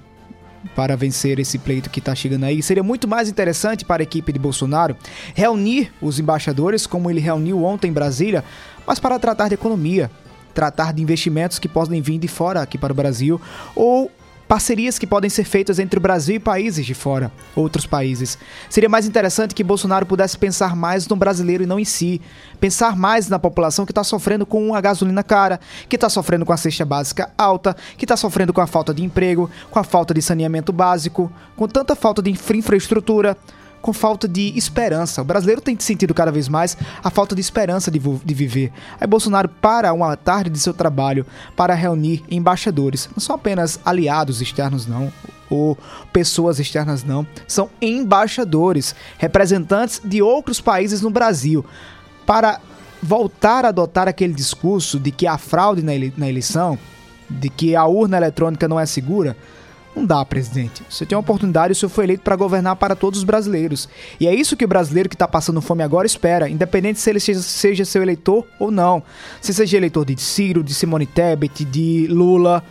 [0.74, 2.62] para vencer esse pleito que está chegando aí.
[2.62, 4.96] Seria muito mais interessante para a equipe de Bolsonaro
[5.34, 8.44] reunir os embaixadores, como ele reuniu ontem em Brasília,
[8.86, 10.10] mas para tratar de economia,
[10.52, 13.40] tratar de investimentos que podem vir de fora aqui para o Brasil,
[13.74, 14.10] ou
[14.48, 18.38] parcerias que podem ser feitas entre o Brasil e países de fora, outros países.
[18.70, 22.20] Seria mais interessante que Bolsonaro pudesse pensar mais no brasileiro e não em si.
[22.58, 26.52] Pensar mais na população que está sofrendo com a gasolina cara, que está sofrendo com
[26.52, 30.14] a cesta básica alta, que está sofrendo com a falta de emprego, com a falta
[30.14, 33.36] de saneamento básico, com tanta falta de infraestrutura
[33.80, 35.22] com falta de esperança.
[35.22, 38.72] O brasileiro tem sentido cada vez mais a falta de esperança de, de viver.
[39.00, 43.08] Aí Bolsonaro para uma tarde de seu trabalho para reunir embaixadores.
[43.14, 45.12] Não são apenas aliados externos, não,
[45.50, 45.76] ou
[46.12, 47.26] pessoas externas, não.
[47.46, 51.64] São embaixadores, representantes de outros países no Brasil.
[52.26, 52.60] Para
[53.02, 56.78] voltar a adotar aquele discurso de que há fraude na eleição,
[57.30, 59.36] de que a urna eletrônica não é segura
[59.98, 60.82] não dá, presidente.
[60.88, 63.88] Você tem uma oportunidade o senhor foi eleito para governar para todos os brasileiros.
[64.20, 67.20] E é isso que o brasileiro que está passando fome agora espera, independente se ele
[67.20, 69.02] seja, seja seu eleitor ou não.
[69.40, 72.62] Se seja eleitor de Ciro, de Simone Tebet, de Lula,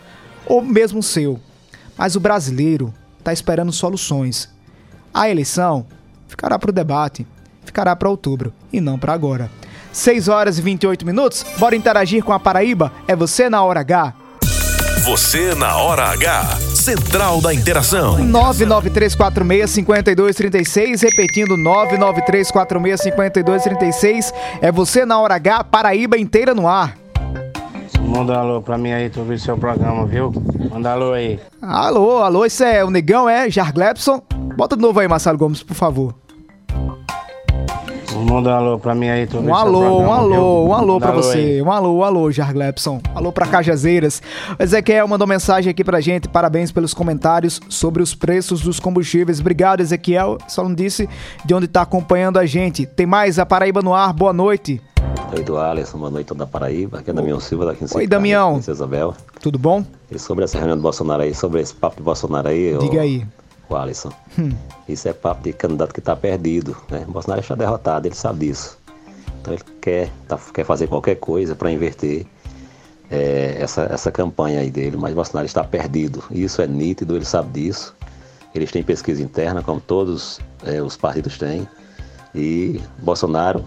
[0.46, 1.38] ou mesmo seu.
[1.96, 4.48] Mas o brasileiro está esperando soluções.
[5.12, 5.86] A eleição
[6.28, 7.26] ficará para o debate,
[7.64, 9.50] ficará para outubro e não para agora.
[9.92, 12.92] 6 horas e 28 minutos, bora interagir com a Paraíba?
[13.06, 14.14] É você na hora H.
[15.08, 16.58] Você na hora H.
[16.74, 18.18] Central da Interação.
[18.30, 24.34] 993465236, repetindo 993465236.
[24.60, 26.94] É você na hora H, Paraíba inteira no ar.
[27.98, 30.30] Manda um alô pra mim aí, tu viu seu programa, viu?
[30.70, 31.40] Manda um alô aí.
[31.62, 33.48] Alô, alô, isso é o Negão, é?
[33.48, 34.20] Jarglepson?
[34.58, 36.14] Bota de novo aí, Marcelo Gomes, por favor.
[38.28, 40.70] Manda um alô pra mim aí, tu Um alô, programa, um alô, viu?
[40.70, 41.38] um alô pra você.
[41.38, 41.62] Aí.
[41.62, 43.00] Um alô, um alô, Jarglepson.
[43.14, 44.20] Alô pra Cajazeiras.
[44.58, 46.28] O Ezequiel mandou mensagem aqui pra gente.
[46.28, 49.40] Parabéns pelos comentários sobre os preços dos combustíveis.
[49.40, 50.36] Obrigado, Ezequiel.
[50.46, 51.08] Só não disse
[51.42, 52.84] de onde tá acompanhando a gente.
[52.84, 54.12] Tem mais a Paraíba no ar.
[54.12, 54.78] Boa noite.
[55.34, 56.98] Oi, do Alisson, boa noite toda a Paraíba.
[56.98, 58.58] Aqui é Damião Silva, daqui em Oi, Damião.
[58.58, 59.14] Isabel.
[59.40, 59.82] Tudo bom?
[60.10, 62.76] E sobre essa reunião do Bolsonaro aí, sobre esse papo de Bolsonaro aí.
[62.78, 63.00] Diga eu...
[63.00, 63.26] aí
[63.68, 64.12] o Alisson.
[64.38, 64.52] Hum.
[64.88, 66.76] Isso é papo de candidato que está perdido.
[66.90, 67.04] Né?
[67.06, 68.78] Bolsonaro está derrotado, ele sabe disso.
[69.40, 72.26] Então ele quer, tá, quer fazer qualquer coisa para inverter
[73.10, 76.22] é, essa, essa campanha aí dele, mas Bolsonaro está perdido.
[76.30, 77.94] Isso é nítido, ele sabe disso.
[78.54, 81.68] Eles têm pesquisa interna, como todos é, os partidos têm.
[82.34, 83.64] E Bolsonaro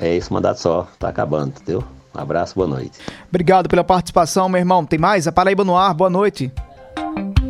[0.00, 1.84] é esse mandato só, está acabando, entendeu?
[2.14, 2.98] Um abraço, boa noite.
[3.28, 4.84] Obrigado pela participação, meu irmão.
[4.84, 5.26] Tem mais?
[5.26, 6.52] A Paraíba no ar, boa noite.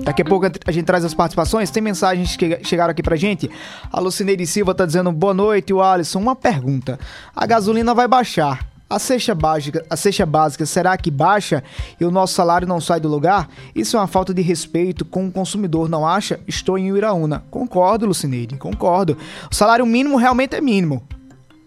[0.05, 1.71] Daqui a pouco a gente traz as participações.
[1.71, 3.51] Tem mensagens que chegaram aqui pra gente.
[3.91, 6.19] A Lucineide Silva tá dizendo boa noite, o Alisson.
[6.19, 6.99] Uma pergunta:
[7.35, 8.73] a gasolina vai baixar.
[8.91, 11.65] A cesta básica, a cesta básica será que baixa
[11.99, 13.49] e o nosso salário não sai do lugar?
[13.75, 16.39] Isso é uma falta de respeito com o consumidor, não acha?
[16.47, 17.43] Estou em Iraúna.
[17.51, 19.17] Concordo, Lucineide, concordo.
[19.51, 21.03] O salário mínimo realmente é mínimo.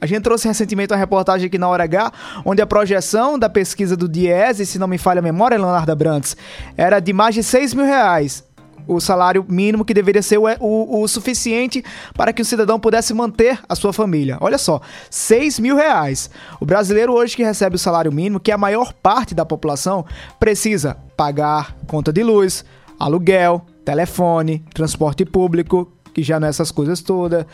[0.06, 2.12] A gente trouxe recentemente uma reportagem aqui na Hora H,
[2.46, 6.38] onde a projeção da pesquisa do Diese, se não me falha a memória, Leonardo Abrantes,
[6.78, 8.44] era de mais de 6 mil reais
[8.88, 13.16] o salário mínimo que deveria ser o, o, o, suficiente para que o cidadão pudesse
[13.16, 14.38] manter a sua família.
[14.40, 16.30] Olha só, 6 mil reais.
[16.60, 20.06] O brasileiro hoje que recebe o salário mínimo, que a maior parte da população,
[20.40, 22.64] precisa pagar conta de luz,
[23.00, 27.46] aluguel, telefone, transporte público, que já não é essas coisas todas,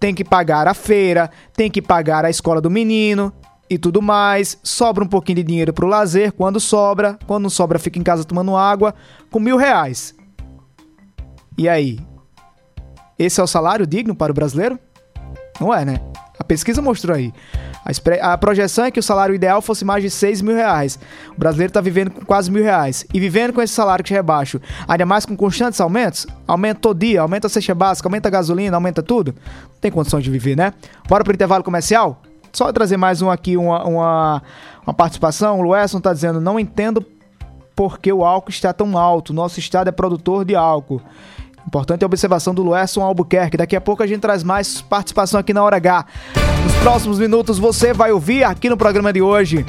[0.00, 3.30] tem que pagar a feira, tem que pagar a escola do menino,
[3.68, 4.58] e tudo mais.
[4.62, 7.18] Sobra um pouquinho de dinheiro pro lazer, quando sobra.
[7.26, 8.94] Quando não sobra, fica em casa tomando água,
[9.30, 10.14] com mil reais.
[11.58, 12.00] E aí?
[13.18, 14.78] Esse é o salário digno para o brasileiro?
[15.60, 16.00] Não é, né?
[16.38, 17.32] A pesquisa mostrou aí.
[18.20, 20.98] A, a projeção é que o salário ideal fosse mais de 6 mil reais.
[21.34, 23.06] O brasileiro está vivendo com quase mil reais.
[23.12, 26.80] E vivendo com esse salário que já é baixo, ainda mais com constantes aumentos, aumenta
[26.80, 29.34] todo dia, aumenta a cesta básica, aumenta a gasolina, aumenta tudo.
[29.62, 30.72] Não tem condição de viver, né?
[31.08, 32.20] Bora pro intervalo comercial?
[32.52, 34.42] Só trazer mais um aqui, uma, uma,
[34.86, 35.60] uma participação.
[35.60, 37.04] O Luesson está dizendo, não entendo
[37.74, 39.34] por que o álcool está tão alto.
[39.34, 41.02] Nosso estado é produtor de álcool.
[41.66, 43.56] Importante a observação do Luerson Albuquerque.
[43.56, 46.06] Daqui a pouco a gente traz mais participação aqui na Hora H.
[46.62, 49.64] Nos próximos minutos você vai ouvir aqui no programa de hoje.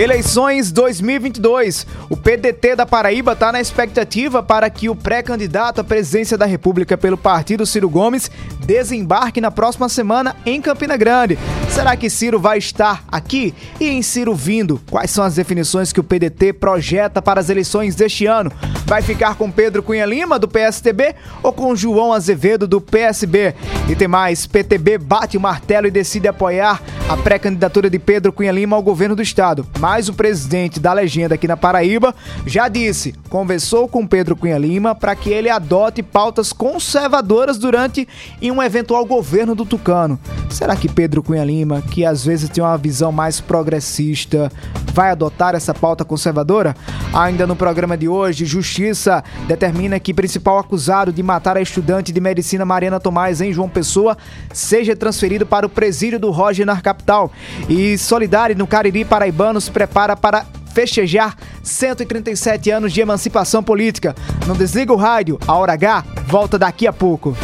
[0.00, 1.86] Eleições 2022.
[2.08, 6.96] O PDT da Paraíba está na expectativa para que o pré-candidato à presidência da República
[6.96, 8.30] pelo partido Ciro Gomes
[8.64, 11.38] desembarque na próxima semana em Campina Grande.
[11.68, 13.54] Será que Ciro vai estar aqui?
[13.78, 17.94] E em Ciro vindo, quais são as definições que o PDT projeta para as eleições
[17.94, 18.50] deste ano?
[18.86, 23.54] Vai ficar com Pedro Cunha Lima, do PSTB, ou com João Azevedo, do PSB?
[23.88, 28.52] E tem mais: PTB bate o martelo e decide apoiar a pré-candidatura de Pedro Cunha
[28.52, 29.66] Lima ao governo do estado.
[29.78, 32.14] Mas o presidente da legenda aqui na Paraíba
[32.46, 38.06] já disse, conversou com Pedro Cunha Lima para que ele adote pautas conservadoras durante
[38.40, 40.16] em um eventual governo do Tucano.
[40.48, 44.50] Será que Pedro Cunha Lima, que às vezes tem uma visão mais progressista,
[44.94, 46.76] vai adotar essa pauta conservadora?
[47.12, 52.20] Ainda no programa de hoje, Justiça determina que principal acusado de matar a estudante de
[52.20, 54.16] medicina Mariana Tomás em João Pessoa
[54.52, 57.32] seja transferido para o presídio do Roger na capital.
[57.68, 64.14] E Solidário no Cariri Paraibano prepara para festejar 137 anos de emancipação política.
[64.46, 67.34] Não desliga o rádio, a hora H volta daqui a pouco.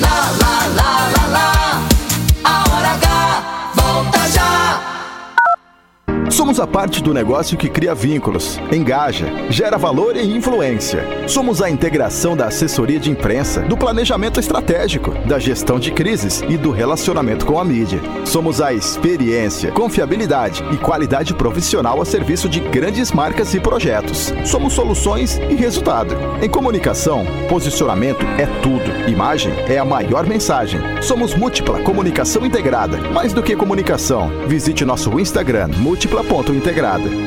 [0.00, 0.45] Lá, lá,
[6.30, 11.04] Somos a parte do negócio que cria vínculos, engaja, gera valor e influência.
[11.28, 16.56] Somos a integração da assessoria de imprensa, do planejamento estratégico, da gestão de crises e
[16.56, 18.00] do relacionamento com a mídia.
[18.24, 24.32] Somos a experiência, confiabilidade e qualidade profissional a serviço de grandes marcas e projetos.
[24.44, 26.16] Somos soluções e resultado.
[26.42, 29.08] Em comunicação, posicionamento é tudo.
[29.08, 30.80] Imagem é a maior mensagem.
[31.00, 32.98] Somos múltipla comunicação integrada.
[33.12, 37.25] Mais do que comunicação, visite nosso Instagram múltipla ponto integrada.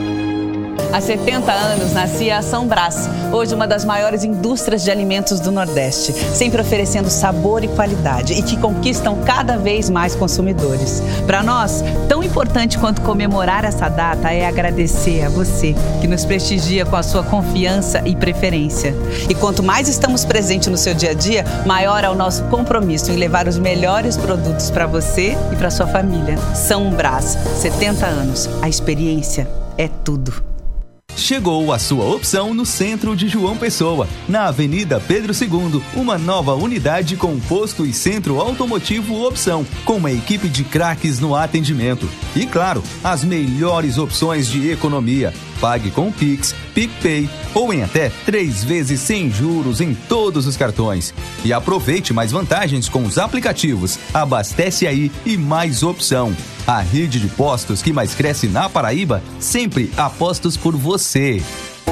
[0.91, 5.51] Há 70 anos nascia a São Brás, hoje uma das maiores indústrias de alimentos do
[5.51, 11.03] Nordeste, sempre oferecendo sabor e qualidade e que conquistam cada vez mais consumidores.
[11.27, 16.87] Para nós, tão importante quanto comemorar essa data é agradecer a você que nos prestigia
[16.87, 18.95] com a sua confiança e preferência.
[19.29, 23.11] E quanto mais estamos presentes no seu dia a dia, maior é o nosso compromisso
[23.11, 26.35] em levar os melhores produtos para você e para sua família.
[26.55, 28.49] São Brás, 70 anos.
[28.59, 29.47] A experiência
[29.77, 30.58] é tudo.
[31.19, 36.55] Chegou a sua opção no centro de João Pessoa, na Avenida Pedro II, uma nova
[36.55, 42.09] unidade com posto e centro automotivo opção, com uma equipe de craques no atendimento.
[42.35, 45.33] E claro, as melhores opções de economia.
[45.59, 51.13] Pague com Pix, PicPay ou em até três vezes sem juros em todos os cartões.
[51.43, 53.99] E aproveite mais vantagens com os aplicativos.
[54.13, 56.33] Abastece aí e mais opção.
[56.69, 61.41] A rede de postos que mais cresce na Paraíba, sempre apostos por você.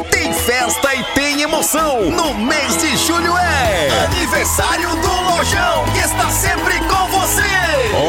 [0.05, 2.09] Tem festa e tem emoção.
[2.11, 7.41] No mês de julho é aniversário do Lojão, que está sempre com você.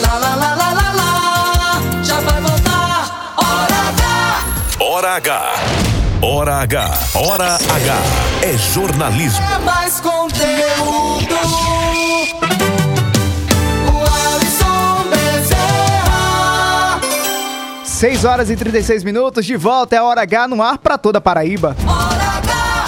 [0.02, 2.02] Lá, lá, lá, lá, lá, lá.
[2.02, 3.34] Já vai voltar.
[3.38, 4.44] Hora H.
[4.80, 5.54] Hora H.
[6.22, 6.98] Hora H.
[7.14, 7.96] Hora H.
[8.42, 9.44] É jornalismo.
[9.44, 11.36] É mais conteúdo.
[17.96, 20.76] Seis horas e trinta e seis minutos, de volta é a Hora H no ar
[20.76, 21.74] para toda Paraíba.
[21.88, 22.15] Hora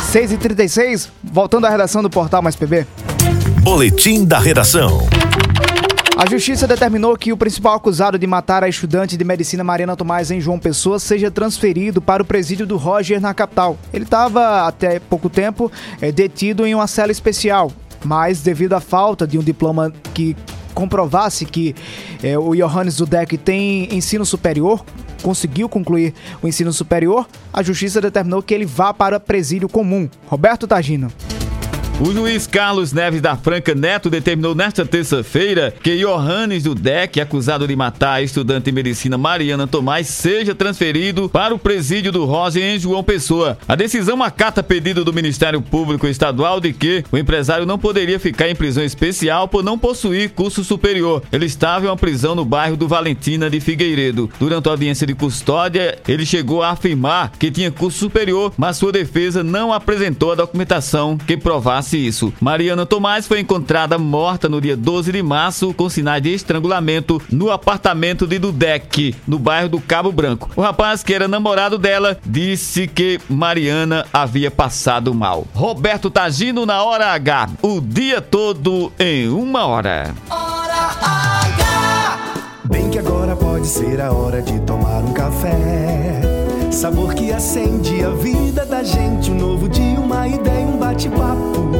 [0.09, 2.87] 6h36, voltando à redação do Portal Mais PB.
[3.61, 5.07] Boletim da Redação.
[6.17, 10.31] A justiça determinou que o principal acusado de matar a estudante de medicina Mariana Tomás
[10.31, 13.79] em João Pessoa seja transferido para o presídio do Roger na capital.
[13.93, 17.71] Ele estava, até pouco tempo, eh, detido em uma cela especial,
[18.03, 20.35] mas devido à falta de um diploma que
[20.73, 21.75] comprovasse que
[22.23, 24.83] eh, o Johannes Dudek tem ensino superior,
[25.23, 30.09] conseguiu concluir o ensino superior, a justiça determinou que ele vá para presídio comum.
[30.27, 31.13] Roberto Tagino.
[32.01, 37.75] O juiz Carlos Neves da Franca Neto determinou nesta terça-feira que Johannes Dudek, acusado de
[37.75, 42.79] matar a estudante de medicina Mariana Tomás, seja transferido para o presídio do Rosa em
[42.79, 43.59] João Pessoa.
[43.67, 48.49] A decisão acata pedido do Ministério Público Estadual de que o empresário não poderia ficar
[48.49, 51.25] em prisão especial por não possuir curso superior.
[51.33, 54.31] Ele estava em uma prisão no bairro do Valentina de Figueiredo.
[54.39, 58.93] Durante a audiência de custódia, ele chegou a afirmar que tinha curso superior, mas sua
[58.93, 62.33] defesa não apresentou a documentação que provasse isso.
[62.41, 67.51] Mariana Tomás foi encontrada morta no dia 12 de março com sinais de estrangulamento no
[67.51, 70.51] apartamento de Dudek, no bairro do Cabo Branco.
[70.57, 75.47] O rapaz, que era namorado dela, disse que Mariana havia passado mal.
[75.55, 80.15] Roberto Tagino na hora H, o dia todo em uma hora.
[82.65, 86.21] Bem que agora pode ser a hora de tomar um café.
[86.71, 89.31] Sabor que acende a vida da gente.
[89.31, 91.78] Um novo dia, uma ideia, um bate-papo.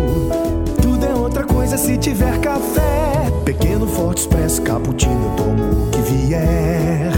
[1.69, 3.31] Tudo é coisa se tiver café.
[3.45, 7.13] Pequeno, forte, expresso, cappuccino, eu tomo o que vier.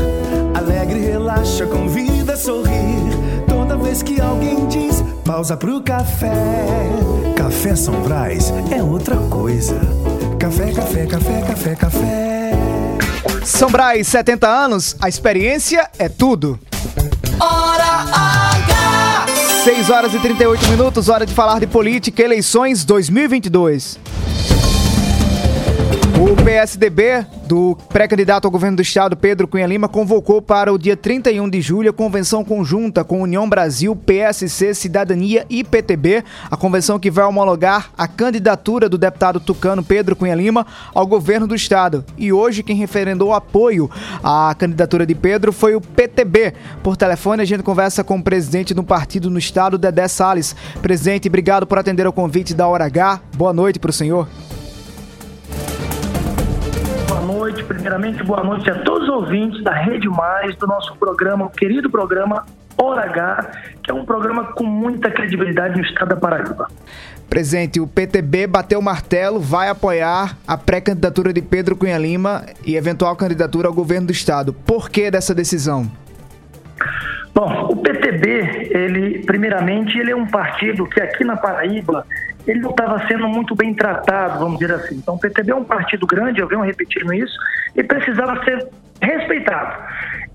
[0.55, 3.45] Alegre, relaxa, convida a sorrir.
[3.47, 6.29] Toda vez que alguém diz pausa pro café.
[7.37, 9.79] Café São Brás é outra coisa.
[10.39, 12.51] Café, café, café, café, café.
[13.45, 16.59] São Brás, 70 anos, a experiência é tudo.
[17.39, 18.40] Hora H.
[19.65, 23.99] 6 horas e 38 minutos, hora de falar de política, eleições 2022.
[26.19, 30.97] O PSDB do pré-candidato ao governo do estado, Pedro Cunha Lima, convocou para o dia
[30.97, 36.97] 31 de julho a convenção conjunta com União Brasil, PSC, Cidadania e PTB, a convenção
[36.97, 42.05] que vai homologar a candidatura do deputado tucano Pedro Cunha Lima ao governo do estado.
[42.17, 43.91] E hoje quem referendou apoio
[44.23, 46.55] à candidatura de Pedro foi o PTB.
[46.85, 50.55] Por telefone a gente conversa com o presidente do partido no estado, Dedé Salles.
[50.81, 53.21] Presidente, obrigado por atender ao convite da Hora H.
[53.37, 54.29] Boa noite para o senhor.
[57.21, 61.45] Boa noite, primeiramente, boa noite a todos os ouvintes da Rede Mais, do nosso programa,
[61.45, 62.47] o querido programa
[62.79, 63.51] Hora H,
[63.83, 66.67] que é um programa com muita credibilidade no estado da Paraíba.
[67.29, 72.75] Presidente, o PTB bateu o martelo, vai apoiar a pré-candidatura de Pedro Cunha Lima e
[72.75, 74.55] eventual candidatura ao governo do estado.
[74.55, 75.91] Por que dessa decisão?
[77.35, 82.07] Bom, o PTB, ele, primeiramente, ele é um partido que aqui na Paraíba,
[82.47, 84.97] ele não estava sendo muito bem tratado, vamos dizer assim.
[84.97, 87.35] Então, o PTB é um partido grande, eu venho repetindo isso,
[87.77, 88.69] e precisava ser
[89.01, 89.83] respeitado.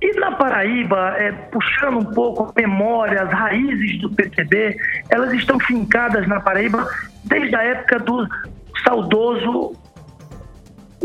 [0.02, 4.78] E na Paraíba, é, puxando um pouco a memória, as raízes do PTB,
[5.10, 6.88] elas estão fincadas na Paraíba
[7.24, 8.28] desde a época do
[8.84, 9.76] saudoso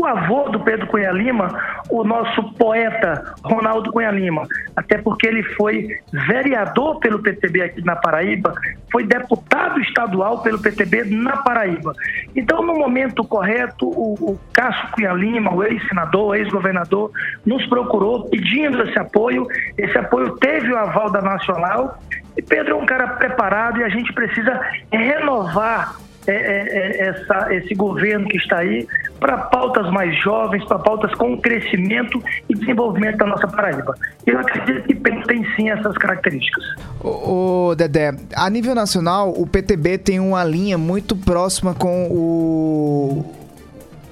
[0.01, 1.47] o avô do Pedro Cunha Lima,
[1.89, 7.95] o nosso poeta Ronaldo Cunha Lima, até porque ele foi vereador pelo PTB aqui na
[7.95, 8.55] Paraíba,
[8.91, 11.93] foi deputado estadual pelo PTB na Paraíba.
[12.35, 17.11] Então, no momento correto, o, o Cássio Cunha Lima, o ex-senador, ex-governador,
[17.45, 19.47] nos procurou pedindo esse apoio.
[19.77, 21.99] Esse apoio teve o aval da Nacional.
[22.35, 24.59] E Pedro é um cara preparado e a gente precisa
[24.91, 25.95] renovar
[26.27, 28.87] é, é, é, essa, esse governo que está aí
[29.19, 33.95] para pautas mais jovens, para pautas com crescimento e desenvolvimento da nossa Paraíba.
[34.25, 34.95] Eu acredito que
[35.27, 36.63] tem sim essas características.
[36.99, 43.41] O, o Dedé, a nível nacional, o PTB tem uma linha muito próxima com o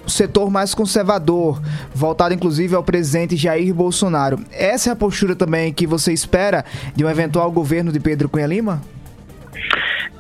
[0.07, 1.62] setor mais conservador,
[1.93, 4.39] voltado inclusive ao presidente Jair Bolsonaro.
[4.51, 8.47] Essa é a postura também que você espera de um eventual governo de Pedro Cunha
[8.47, 8.82] Lima?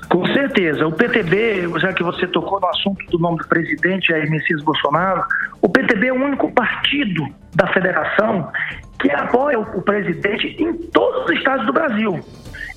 [0.09, 0.87] Com certeza.
[0.87, 5.23] O PTB, já que você tocou no assunto do nome do presidente Jair Messias Bolsonaro,
[5.61, 8.51] o PTB é o único partido da federação
[8.99, 12.19] que apoia o presidente em todos os estados do Brasil.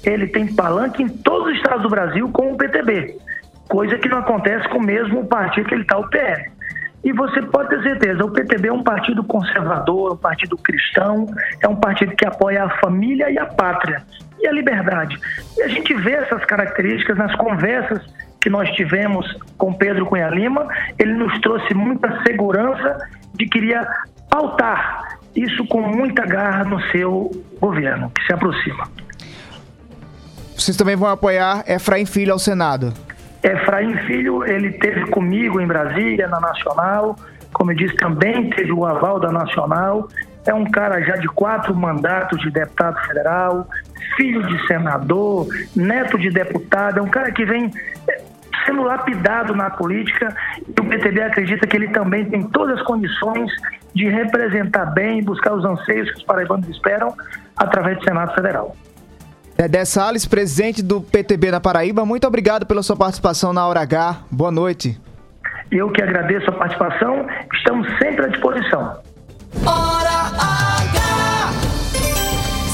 [0.04, 3.16] Ele tem palanque em todos os estados do Brasil com o PTB,
[3.68, 6.50] coisa que não acontece com o mesmo partido que ele está, o PL.
[7.02, 11.26] E você pode ter certeza, o PTB é um partido conservador, um partido cristão,
[11.60, 14.02] é um partido que apoia a família e a pátria
[14.42, 15.18] e a liberdade.
[15.56, 18.02] E a gente vê essas características nas conversas
[18.40, 19.26] que nós tivemos
[19.56, 20.66] com Pedro Cunha Lima.
[20.98, 22.98] Ele nos trouxe muita segurança
[23.34, 23.86] de que iria
[24.28, 27.30] pautar isso com muita garra no seu
[27.60, 28.88] governo, que se aproxima.
[30.56, 32.92] Vocês também vão apoiar Efraim Filho ao Senado?
[33.42, 37.16] Efraim Filho, ele teve comigo em Brasília, na Nacional,
[37.52, 40.08] como eu disse, também teve o aval da Nacional.
[40.44, 43.66] É um cara já de quatro mandatos de deputado federal,
[44.16, 47.70] filho de senador, neto de deputado, é um cara que vem
[48.08, 48.22] eh,
[48.66, 53.50] sendo lapidado na política e o PTB acredita que ele também tem todas as condições
[53.94, 57.14] de representar bem e buscar os anseios que os paraibanos esperam
[57.56, 58.76] através do Senado Federal.
[59.56, 64.22] Dedé Salles, presidente do PTB na Paraíba, muito obrigado pela sua participação na Hora H.
[64.30, 65.00] Boa noite.
[65.70, 69.00] Eu que agradeço a participação, estamos sempre à disposição.
[69.64, 70.11] Hora!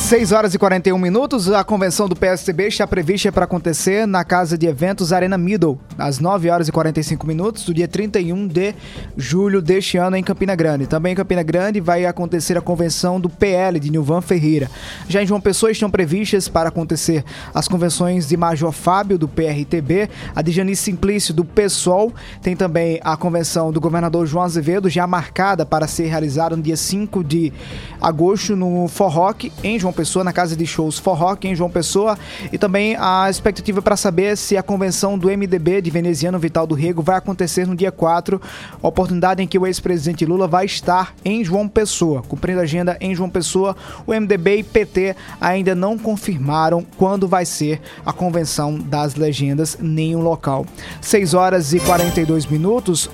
[0.08, 4.56] 6 horas e 41 minutos, a convenção do PSTB está prevista para acontecer na Casa
[4.56, 8.74] de Eventos Arena Middle, às 9 horas e 45 minutos do dia 31 de
[9.18, 10.86] julho deste ano em Campina Grande.
[10.86, 14.70] Também em Campina Grande vai acontecer a convenção do PL de Nilvan Ferreira.
[15.10, 20.08] Já em João Pessoa estão previstas para acontecer as convenções de Major Fábio do PRTB,
[20.34, 25.06] a de Janice Simplício do PSOL, tem também a convenção do governador João Azevedo já
[25.06, 27.52] marcada para ser realizada no dia 5 de
[28.00, 32.16] agosto no Forroque em João Pessoa, na casa de shows Forrock em João Pessoa.
[32.52, 36.76] E também a expectativa para saber se a convenção do MDB de Veneziano Vital do
[36.76, 38.40] Rego vai acontecer no dia 4,
[38.80, 42.22] oportunidade em que o ex-presidente Lula vai estar em João Pessoa.
[42.22, 43.74] Cumprindo a agenda em João Pessoa,
[44.06, 50.14] o MDB e PT ainda não confirmaram quando vai ser a convenção das legendas nem
[50.14, 50.64] o local.
[51.00, 53.10] 6 horas e 42 minutos.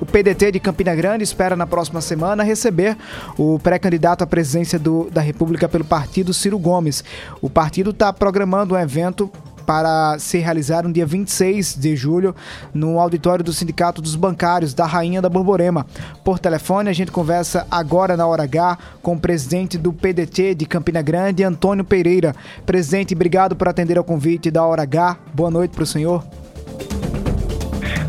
[0.00, 2.96] O PDT de Campina Grande espera na próxima semana receber
[3.38, 7.04] o pré-candidato à presidência do, da República pelo partido Ciro Gomes.
[7.40, 9.30] O partido está programando um evento
[9.64, 12.34] para ser realizado no dia 26 de julho
[12.74, 15.86] no auditório do Sindicato dos Bancários da Rainha da Borborema.
[16.22, 20.66] Por telefone, a gente conversa agora na hora H com o presidente do PDT de
[20.66, 22.34] Campina Grande, Antônio Pereira.
[22.66, 25.18] Presidente, obrigado por atender ao convite da hora H.
[25.32, 26.24] Boa noite para o senhor.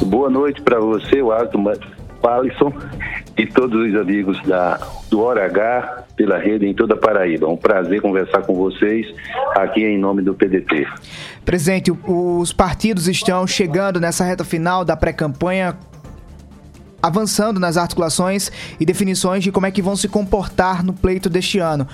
[0.04, 1.58] Boa noite para você, o Alto
[2.28, 2.74] Alisson
[3.38, 4.80] e todos os amigos da,
[5.10, 7.48] do Hora H pela rede em toda a Paraíba.
[7.48, 9.06] Um prazer conversar com vocês
[9.56, 10.88] aqui em nome do PDT.
[11.43, 15.78] Presidente, os partidos estão chegando nessa reta final da pré-campanha
[17.06, 21.60] avançando nas articulações e definições de como é que vão se comportar no pleito deste
[21.60, 21.88] ano.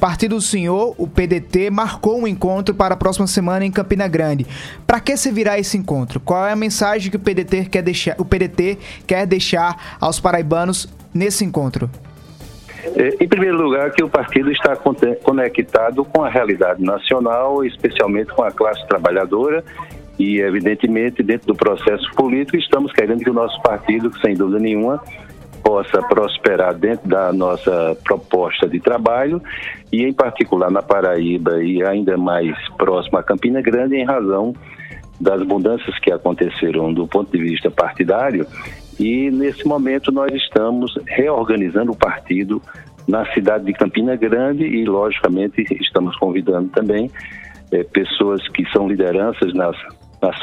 [0.00, 4.46] Partido do senhor, o PDT, marcou um encontro para a próxima semana em Campina Grande.
[4.86, 6.20] Para que servirá esse encontro?
[6.20, 10.86] Qual é a mensagem que o PDT quer deixar, o PDT quer deixar aos paraibanos
[11.14, 11.90] nesse encontro?
[12.94, 14.76] É, em primeiro lugar, que o partido está
[15.22, 19.64] conectado com a realidade nacional, especialmente com a classe trabalhadora
[20.18, 25.02] e, evidentemente, dentro do processo político, estamos querendo que o nosso partido, sem dúvida nenhuma,
[25.66, 29.42] possa prosperar dentro da nossa proposta de trabalho
[29.92, 34.54] e, em particular, na Paraíba e ainda mais próximo a Campina Grande, em razão
[35.20, 38.46] das mudanças que aconteceram do ponto de vista partidário.
[38.96, 42.62] E, nesse momento, nós estamos reorganizando o partido
[43.08, 47.10] na cidade de Campina Grande e, logicamente, estamos convidando também
[47.72, 49.76] eh, pessoas que são lideranças nas
[50.22, 50.38] nas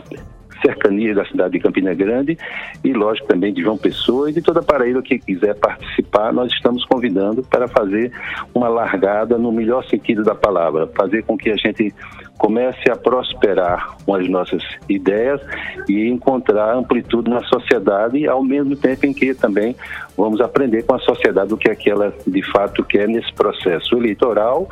[0.66, 2.38] cercanias da cidade de Campina Grande
[2.84, 6.52] e, lógico, também de João Pessoa e de toda a Paraíba que quiser participar, nós
[6.52, 8.12] estamos convidando para fazer
[8.54, 11.94] uma largada no melhor sentido da palavra, fazer com que a gente
[12.38, 15.40] comece a prosperar com as nossas ideias
[15.88, 19.76] e encontrar amplitude na sociedade, ao mesmo tempo em que também
[20.18, 23.96] vamos aprender com a sociedade o que é que ela de fato quer nesse processo
[23.96, 24.68] eleitoral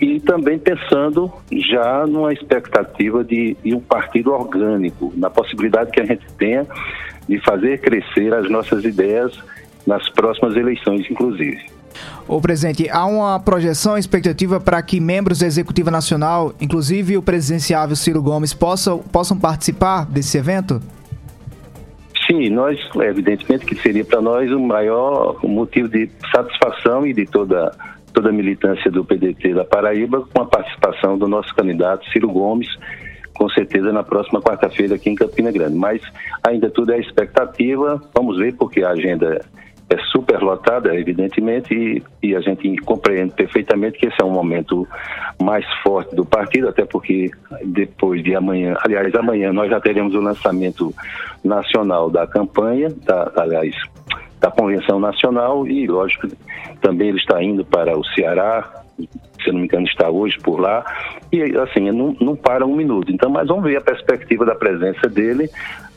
[0.00, 1.32] e também pensando
[1.70, 6.66] já numa expectativa de, de um partido orgânico, na possibilidade que a gente tenha
[7.28, 9.32] de fazer crescer as nossas ideias
[9.86, 11.74] nas próximas eleições, inclusive.
[12.26, 17.94] Ô, presidente, há uma projeção, expectativa para que membros da Executiva Nacional, inclusive o presidenciável
[17.94, 20.80] Ciro Gomes, possam, possam participar desse evento?
[22.26, 27.70] Sim, nós, evidentemente que seria para nós o maior motivo de satisfação e de toda
[28.14, 32.68] toda a militância do PDT da Paraíba, com a participação do nosso candidato Ciro Gomes,
[33.34, 35.76] com certeza na próxima quarta-feira aqui em Campina Grande.
[35.76, 36.00] Mas
[36.42, 39.44] ainda tudo é expectativa, vamos ver, porque a agenda
[39.90, 44.88] é super lotada, evidentemente, e, e, a gente compreende perfeitamente que esse é um momento
[45.42, 47.30] mais forte do partido, até porque
[47.64, 50.94] depois de amanhã, aliás, amanhã nós já teremos o lançamento
[51.44, 53.74] nacional da campanha, da, aliás,
[54.44, 56.28] da Convenção Nacional e, lógico,
[56.82, 58.84] também ele está indo para o Ceará,
[59.42, 60.84] se não me engano, está hoje por lá,
[61.32, 63.10] e assim, não, não para um minuto.
[63.10, 65.48] Então, mas vamos ver a perspectiva da presença dele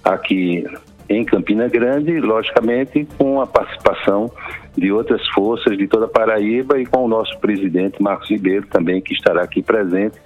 [0.02, 0.66] aqui
[1.10, 4.32] em Campina Grande, logicamente com a participação
[4.78, 9.02] de outras forças de toda a Paraíba e com o nosso presidente Marcos Ribeiro também,
[9.02, 10.18] que estará aqui presente,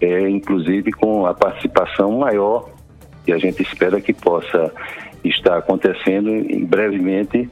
[0.00, 2.70] é, inclusive com a participação maior,
[3.22, 4.72] que a gente espera que possa
[5.24, 7.48] estar acontecendo em brevemente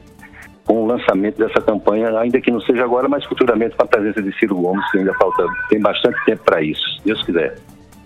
[0.65, 4.21] com o lançamento dessa campanha, ainda que não seja agora, mas futuramente com a presença
[4.21, 7.55] de Ciro Gomes, que ainda falta, tem bastante tempo para isso, se Deus quiser.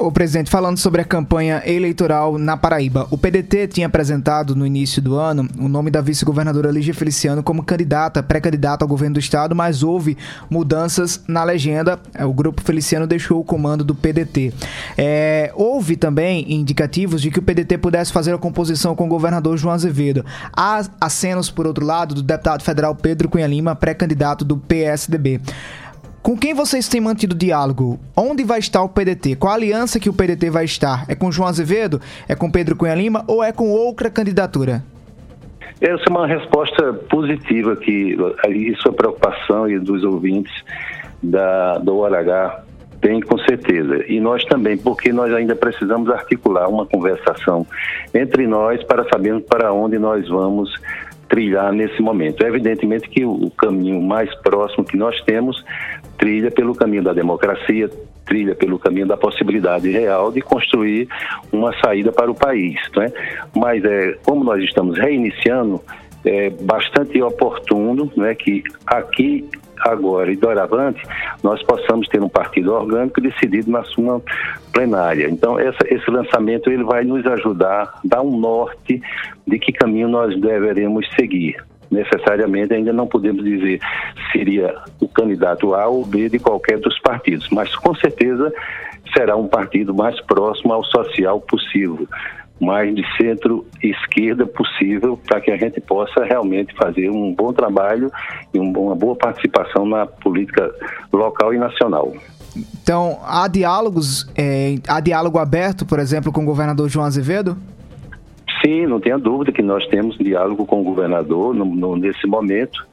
[0.04, 5.02] O presidente, falando sobre a campanha eleitoral na Paraíba, o PDT tinha apresentado no início
[5.02, 9.56] do ano o nome da vice-governadora Lígia Feliciano como candidata, pré-candidata ao governo do estado,
[9.56, 10.18] mas houve
[10.50, 11.98] mudanças na legenda.
[12.20, 14.54] O grupo Feliciano deixou o comando do PDT.
[14.98, 19.56] É, houve também indicativos de que o PDT pudesse fazer a composição com o governador
[19.56, 20.26] João Azevedo.
[20.52, 25.40] Há acenos, por outro lado, do deputado federal Pedro Cunha Lima, pré-candidato do PSDB.
[26.24, 28.00] Com quem vocês têm mantido diálogo?
[28.16, 29.36] Onde vai estar o PDT?
[29.36, 31.04] Qual a aliança que o PDT vai estar?
[31.10, 32.00] É com João Azevedo?
[32.30, 33.26] É com Pedro Cunha Lima?
[33.28, 34.82] Ou é com outra candidatura?
[35.82, 38.16] Essa é uma resposta positiva que
[38.56, 40.54] isso é preocupação e dos ouvintes
[41.22, 42.64] da, do ORH
[43.02, 44.06] tem com certeza.
[44.08, 47.68] E nós também, porque nós ainda precisamos articular uma conversação
[48.14, 50.74] entre nós para sabermos para onde nós vamos
[51.28, 52.46] trilhar nesse momento.
[52.46, 55.62] É evidentemente que o caminho mais próximo que nós temos
[56.24, 57.90] trilha pelo caminho da democracia,
[58.26, 61.10] trilha pelo caminho da possibilidade real de construir
[61.52, 62.80] uma saída para o país.
[62.96, 63.12] Né?
[63.54, 65.82] Mas é, como nós estamos reiniciando,
[66.24, 69.50] é bastante oportuno né, que aqui
[69.82, 71.02] agora e doravante
[71.44, 74.22] nós possamos ter um partido orgânico decidido na sua
[74.72, 75.28] plenária.
[75.30, 79.02] Então essa, esse lançamento ele vai nos ajudar dar um norte
[79.46, 81.58] de que caminho nós deveremos seguir
[81.94, 83.80] necessariamente ainda não podemos dizer
[84.32, 88.52] seria o candidato A ou B de qualquer dos partidos, mas com certeza
[89.16, 92.08] será um partido mais próximo ao social possível,
[92.60, 98.12] mais de centro-esquerda possível, para que a gente possa realmente fazer um bom trabalho
[98.54, 100.72] e uma boa participação na política
[101.12, 102.14] local e nacional.
[102.56, 107.58] Então, há diálogos, é, há diálogo aberto, por exemplo, com o governador João Azevedo?
[108.64, 112.86] Sim, não tenha dúvida que nós temos diálogo com o governador no, no, nesse momento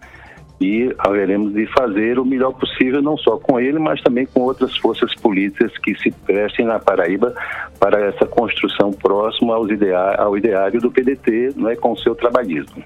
[0.61, 4.77] e haveremos de fazer o melhor possível, não só com ele, mas também com outras
[4.77, 7.35] forças políticas que se prestem na Paraíba
[7.79, 12.83] para essa construção próxima aos idea ao ideário do PDT, não é, com seu trabalhismo.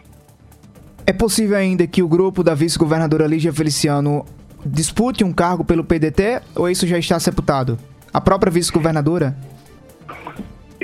[1.07, 4.25] É possível ainda que o grupo da vice-governadora Lígia Feliciano
[4.65, 7.77] dispute um cargo pelo PDT ou isso já está sepultado?
[8.13, 9.37] A própria vice-governadora?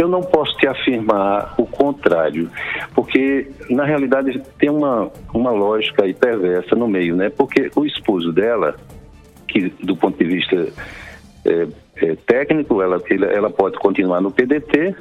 [0.00, 2.50] Eu não posso te afirmar o contrário,
[2.94, 7.28] porque na realidade tem uma, uma lógica aí perversa no meio, né?
[7.28, 8.76] Porque o esposo dela,
[9.46, 10.72] que do ponto de vista
[11.44, 12.98] é, é, técnico, ela,
[13.30, 14.94] ela pode continuar no PDT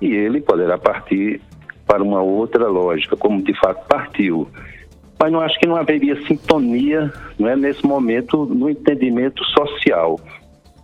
[0.00, 1.40] e ele poderá partir
[1.86, 4.48] para uma outra lógica, como de fato partiu.
[5.20, 10.18] Mas não acho que não haveria sintonia não é, nesse momento no entendimento social.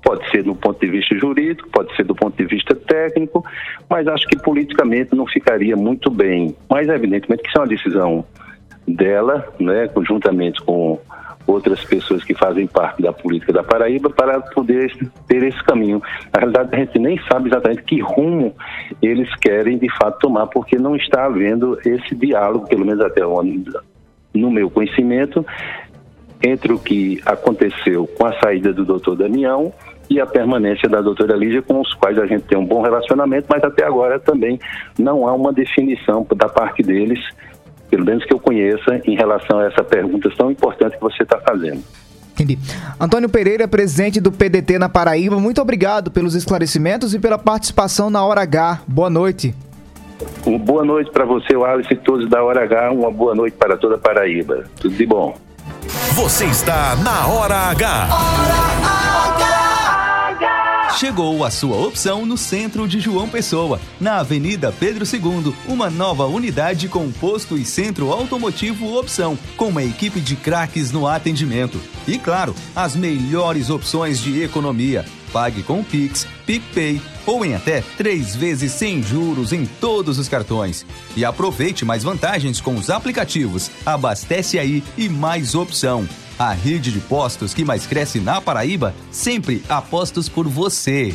[0.02, 3.44] Pode ser do ponto de vista jurídico, pode ser do ponto de vista técnico,
[3.90, 6.56] mas acho que politicamente não ficaria muito bem.
[6.68, 8.24] Mas, evidentemente, que isso é uma decisão
[8.86, 10.98] dela, né, conjuntamente com
[11.46, 14.92] outras pessoas que fazem parte da política da Paraíba para poder
[15.26, 16.02] ter esse caminho.
[16.32, 18.54] Na realidade, a gente nem sabe exatamente que rumo
[19.00, 23.64] eles querem de fato tomar, porque não está havendo esse diálogo, pelo menos até onde,
[24.34, 25.44] no meu conhecimento,
[26.42, 29.72] entre o que aconteceu com a saída do doutor Damião
[30.10, 33.46] e a permanência da doutora Lígia, com os quais a gente tem um bom relacionamento,
[33.48, 34.58] mas até agora também
[34.98, 37.20] não há uma definição da parte deles,
[37.90, 41.38] pelo menos que eu conheça, em relação a essa pergunta tão importante que você está
[41.38, 41.82] fazendo.
[42.32, 42.58] Entendi.
[43.00, 48.24] Antônio Pereira, presidente do PDT na Paraíba, muito obrigado pelos esclarecimentos e pela participação na
[48.24, 48.82] Hora H.
[48.86, 49.54] Boa noite.
[50.46, 52.92] Uma boa noite para você, o Alice e todos da Hora H.
[52.92, 54.64] Uma boa noite para toda a Paraíba.
[54.80, 55.36] Tudo de bom.
[56.14, 59.07] Você está na Hora H.
[60.96, 66.26] Chegou a sua opção no centro de João Pessoa, na Avenida Pedro II, uma nova
[66.26, 71.80] unidade com posto e centro automotivo opção, com uma equipe de craques no atendimento.
[72.06, 75.04] E claro, as melhores opções de economia.
[75.32, 80.86] Pague com Pix, PicPay ou em até três vezes sem juros em todos os cartões.
[81.14, 83.70] E aproveite mais vantagens com os aplicativos.
[83.84, 86.08] Abastece aí e mais opção.
[86.38, 91.12] A rede de postos que mais cresce na Paraíba, sempre apostos por você.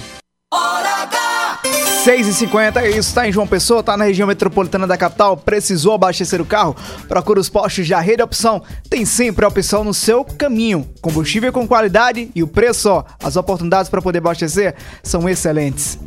[2.04, 6.42] 6h50, é isso, tá em João Pessoa, tá na região metropolitana da capital, precisou abastecer
[6.42, 6.76] o carro?
[7.08, 10.86] Procura os postos da Rede Opção, tem sempre a opção no seu caminho.
[11.02, 15.98] Combustível com qualidade e o preço, ó, as oportunidades para poder abastecer são excelentes.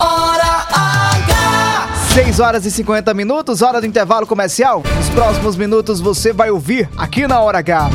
[0.00, 1.88] Hora H!
[2.14, 4.82] 6 horas e 50 minutos, hora do intervalo comercial.
[4.96, 7.90] Nos próximos minutos você vai ouvir aqui na Hora H.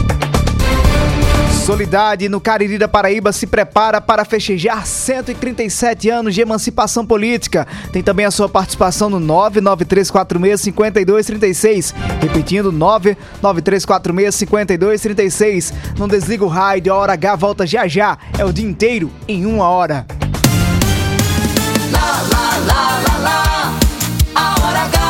[1.63, 7.65] Solidade no Cariri da Paraíba se prepara para festejar 137 anos de emancipação política.
[7.89, 11.93] Tem também a sua participação no 993465236.
[12.21, 15.73] Repetindo, 993465236.
[15.97, 18.17] Não desliga o raio, a hora H volta já já.
[18.37, 20.05] É o dia inteiro em uma hora.
[21.93, 23.73] Lá, lá, lá, lá, lá.
[24.35, 25.02] A Hora H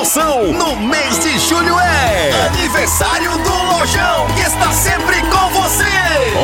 [0.00, 0.52] tem emoção.
[0.52, 5.84] No mês de julho é aniversário do Lojão, que está sempre com você.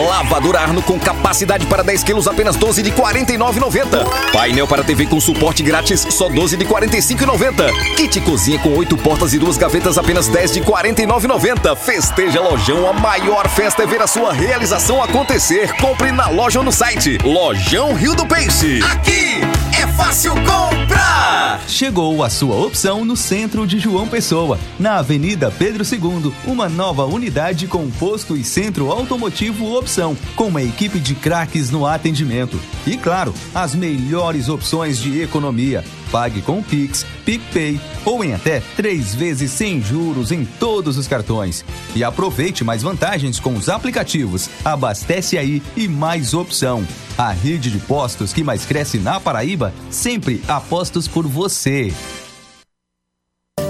[0.08, 4.04] Lavadora Arno com capacidade para 10 quilos, apenas 12 de 49,90.
[4.32, 7.96] Painel para TV com suporte grátis, só 12 de 45,90.
[7.96, 11.76] Kit cozinha com 8 portas e duas gavetas, apenas 10 de 49,90.
[11.76, 15.72] Festeja Lojão, a maior festa é ver a sua realização acontecer.
[15.76, 17.18] Compre na loja ou no site.
[17.24, 18.80] Lojão Rio do Peixe.
[18.92, 19.40] Aqui
[19.80, 21.60] é fácil comprar.
[21.68, 27.04] Chegou a sua opção no centro de João Pessoa, na Avenida Pedro II, uma nova
[27.04, 32.60] unidade com posto e centro automotivo opção, com uma equipe de craques no atendimento.
[32.84, 35.84] E claro, as melhores opções de economia.
[36.10, 41.64] Pague com Pix, PicPay ou em até três vezes sem juros em todos os cartões.
[41.94, 44.50] E aproveite mais vantagens com os aplicativos.
[44.64, 46.84] Abastece aí e mais opção.
[47.16, 51.92] A rede de postos que mais cresce na Paraíba, sempre apostos por você.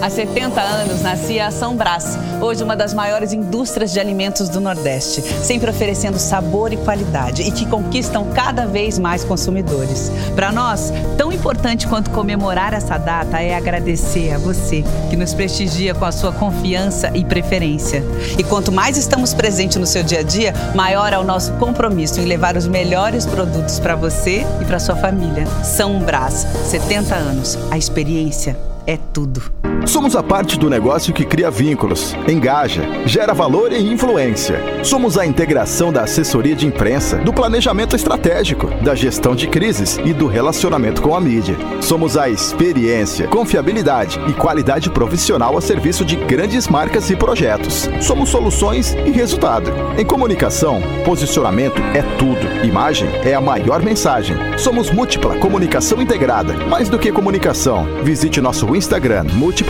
[0.01, 4.61] Há 70 anos nascia a São Brás, hoje uma das maiores indústrias de alimentos do
[4.61, 10.12] Nordeste, sempre oferecendo sabor e qualidade e que conquistam cada vez mais consumidores.
[10.34, 15.94] Para nós, tão importante quanto comemorar essa data é agradecer a você que nos prestigia
[15.94, 18.05] com a sua confiança e preferência.
[18.38, 22.20] E quanto mais estamos presentes no seu dia a dia, maior é o nosso compromisso
[22.20, 25.47] em levar os melhores produtos para você e para sua família.
[25.64, 27.59] São Brás, 70 anos.
[27.70, 29.75] A experiência é tudo.
[29.87, 34.84] Somos a parte do negócio que cria vínculos, engaja, gera valor e influência.
[34.84, 40.12] Somos a integração da assessoria de imprensa, do planejamento estratégico, da gestão de crises e
[40.12, 41.57] do relacionamento com a mídia.
[41.80, 47.89] Somos a experiência, confiabilidade e qualidade profissional a serviço de grandes marcas e projetos.
[48.01, 49.70] Somos soluções e resultado.
[49.97, 52.66] Em comunicação, posicionamento é tudo.
[52.66, 54.37] Imagem é a maior mensagem.
[54.59, 56.55] Somos múltipla comunicação integrada.
[56.66, 59.24] Mais do que comunicação, visite nosso Instagram,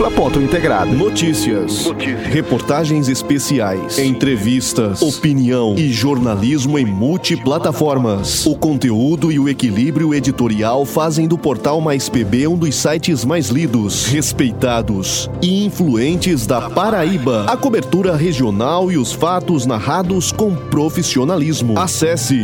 [0.07, 0.85] múltipla.integrada.
[0.85, 1.85] Notícias,
[2.31, 8.45] reportagens especiais, entrevistas, opinião e jornalismo em multiplataformas.
[8.45, 13.49] O conteúdo e o equilíbrio editorial fazem do portal Mais PB um dos sites mais
[13.49, 17.45] lidos, respeitados e influentes da Paraíba.
[17.47, 21.77] A cobertura regional e os fatos narrados com profissionalismo.
[21.77, 22.41] Acesse,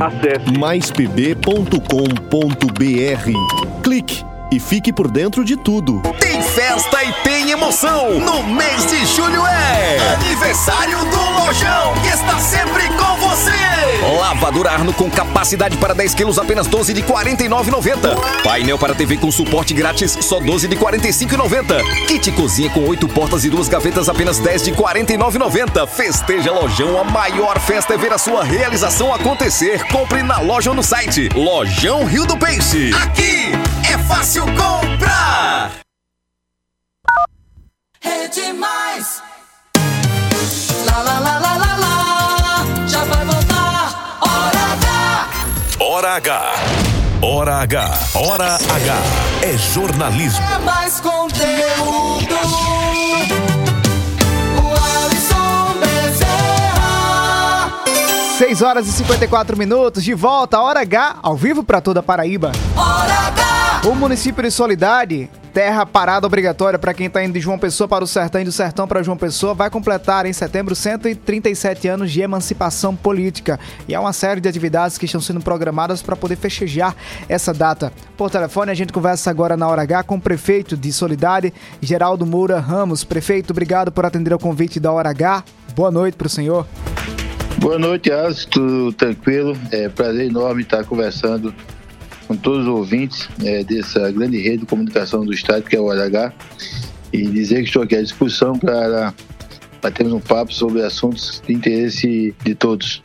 [0.58, 1.44] maispb.com.br.
[3.84, 6.02] Clique e fique por dentro de tudo.
[6.20, 8.20] Tem festa e tem emoção.
[8.20, 13.52] No mês de julho é aniversário do Lojão, que está sempre com você.
[14.20, 18.44] Lavadora Arno com capacidade para 10 quilos, apenas 12 de 49,90.
[18.44, 22.06] Painel para TV com suporte grátis, só 12 de 45,90.
[22.06, 25.88] Kit cozinha com 8 portas e duas gavetas, apenas 10 de 49,90.
[25.88, 29.84] Festeja Lojão, a maior festa é ver a sua realização acontecer.
[29.88, 31.30] Compre na loja ou no site.
[31.34, 32.92] Lojão Rio do Peixe.
[32.94, 33.52] Aqui
[34.08, 35.72] fácil comprar.
[38.02, 39.22] Rede Mais.
[40.86, 42.88] Lá, lá, lá, lá, lá, lá.
[42.88, 44.20] Já vai voltar.
[44.22, 45.30] Hora H.
[45.80, 46.54] Hora H.
[47.22, 48.00] Hora H.
[48.16, 48.96] Hora H.
[49.42, 50.46] É jornalismo.
[50.54, 52.36] É mais conteúdo.
[54.58, 54.68] O
[55.06, 57.72] Alisson Bezerra.
[58.38, 62.52] 6 horas e 54 minutos, de volta, Hora H, ao vivo para toda a Paraíba.
[62.76, 63.63] Hora H.
[63.86, 68.02] O município de Solidade, terra parada obrigatória para quem está indo de João Pessoa para
[68.02, 72.22] o Sertão e do Sertão para João Pessoa, vai completar em setembro 137 anos de
[72.22, 73.60] emancipação política.
[73.86, 76.96] E há uma série de atividades que estão sendo programadas para poder festejar
[77.28, 77.92] essa data.
[78.16, 82.26] Por telefone, a gente conversa agora na Hora H com o prefeito de Solidade, Geraldo
[82.26, 83.04] Moura Ramos.
[83.04, 85.44] Prefeito, obrigado por atender ao convite da Hora H.
[85.76, 86.66] Boa noite para o senhor.
[87.58, 88.50] Boa noite, Alisson.
[88.50, 89.58] Tudo tranquilo?
[89.72, 91.54] É prazer enorme estar conversando
[92.34, 95.86] com todos os ouvintes é, dessa grande rede de comunicação do Estado, que é o
[95.86, 96.34] OH,
[97.12, 99.14] e dizer que estou aqui à disposição para
[99.82, 103.02] batermos um papo sobre assuntos de interesse de todos.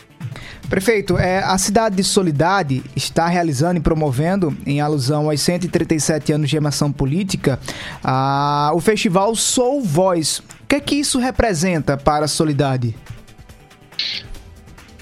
[0.70, 6.48] Prefeito, é, a cidade de Solidade está realizando e promovendo, em alusão aos 137 anos
[6.50, 7.58] de emancipação política,
[8.04, 10.40] a- o festival Soul Voice.
[10.40, 12.94] O que é que isso representa para a Solidade?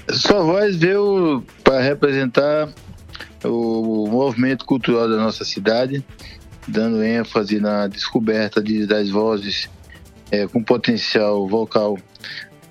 [0.09, 2.69] Sua voz veio para representar
[3.47, 6.03] o movimento cultural da nossa cidade,
[6.67, 9.69] dando ênfase na descoberta de, das vozes
[10.31, 11.97] eh, com potencial vocal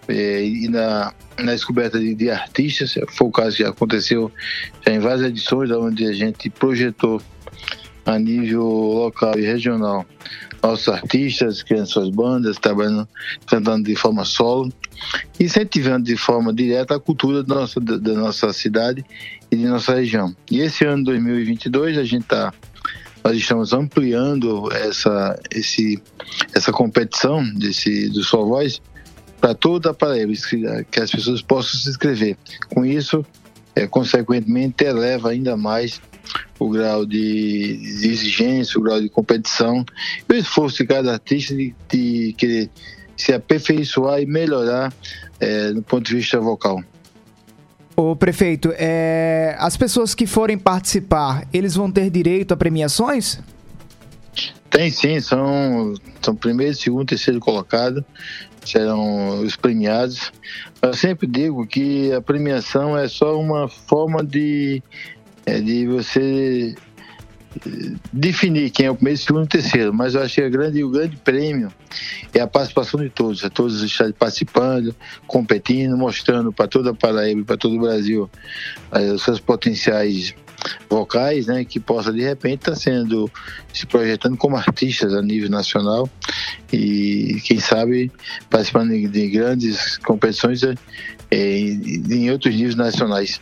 [0.09, 2.95] eh, e na, na descoberta de, de artistas.
[3.09, 4.31] Foi o caso que aconteceu
[4.85, 7.21] já em várias edições, onde a gente projetou
[8.05, 10.07] a nível local e regional
[10.63, 13.09] nossos artistas, criando suas bandas, trabalhando,
[13.47, 14.73] cantando de forma solo,
[15.39, 19.05] incentivando de forma direta a cultura da nossa, da nossa cidade
[19.51, 20.35] e de nossa região.
[20.51, 22.53] E esse ano 2022 a gente está
[23.27, 26.01] nós estamos ampliando essa, esse,
[26.55, 28.81] essa competição desse, do Sua Voz
[29.41, 30.33] para toda a Paraíba,
[30.89, 32.37] que, as pessoas possam se inscrever.
[32.73, 33.27] Com isso,
[33.75, 36.01] é, consequentemente, eleva ainda mais
[36.57, 39.85] o grau de, de exigência, o grau de competição
[40.29, 42.71] e o esforço de cada artista de, de querer
[43.17, 44.95] se aperfeiçoar e melhorar
[45.41, 46.81] é, no ponto de vista vocal.
[47.97, 53.41] Ô prefeito, é, as pessoas que forem participar, eles vão ter direito a premiações?
[54.69, 58.05] Tem sim, são, são primeiro, segundo, terceiro colocado,
[58.63, 60.31] serão os premiados.
[60.83, 64.83] Eu sempre digo que a premiação é só uma forma de,
[65.47, 66.75] é, de você
[68.13, 71.17] definir quem é o primeiro, segundo e terceiro, mas eu achei a grande, o grande
[71.17, 71.73] prêmio
[72.33, 74.95] é a participação de todos, é todos estarem participando,
[75.27, 78.31] competindo, mostrando para toda a Paraíba e para todo o Brasil
[78.93, 80.35] eh, os seus potenciais
[80.89, 83.31] vocais, né, que possa de repente estar sendo
[83.73, 86.09] se projetando como artistas a nível nacional
[86.73, 88.11] e quem sabe
[88.51, 90.63] participando de, de grandes competições
[91.31, 93.41] em, em outros níveis nacionais.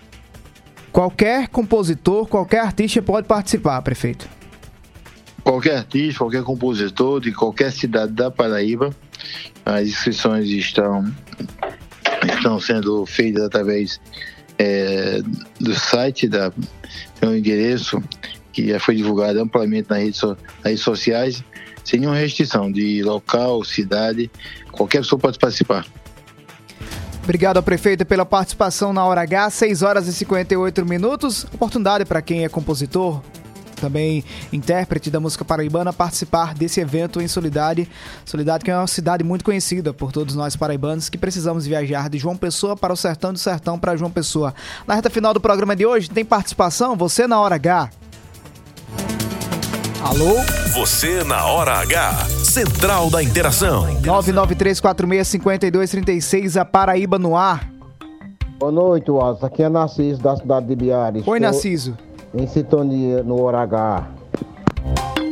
[0.95, 4.28] Qualquer compositor, qualquer artista pode participar, prefeito.
[5.42, 8.95] Qualquer artista, qualquer compositor de qualquer cidade da Paraíba,
[9.66, 11.12] as inscrições estão,
[12.32, 14.01] estão sendo feitas através
[14.57, 15.20] é,
[15.59, 16.53] do site, da,
[17.18, 18.01] tem um endereço
[18.53, 21.42] que já foi divulgado amplamente nas redes, nas redes sociais,
[21.82, 24.30] sem nenhuma restrição de local, cidade,
[24.70, 25.84] qualquer pessoa pode participar.
[27.25, 31.45] Obrigado prefeito pela participação na Hora H, 6 horas e 58 minutos.
[31.55, 33.22] Oportunidade para quem é compositor,
[33.81, 34.22] também
[34.53, 37.89] intérprete da música paraibana, participar desse evento em Solidade.
[38.27, 42.18] Solidade que é uma cidade muito conhecida por todos nós paraibanos que precisamos viajar de
[42.18, 44.55] João Pessoa para o sertão, do sertão para João Pessoa.
[44.87, 46.95] Na reta final do programa de hoje, tem participação?
[46.95, 47.89] Você na Hora H.
[50.05, 50.35] Alô?
[50.75, 52.27] Você na hora H.
[52.45, 53.87] Central da Interação.
[54.03, 57.73] 993465236, a Paraíba no ar.
[58.59, 59.43] Boa noite, Wallace.
[59.45, 61.27] Aqui é Narciso, da cidade de Biares.
[61.27, 61.97] Oi, Estou Narciso.
[62.35, 64.07] Em sintonia no Hora H.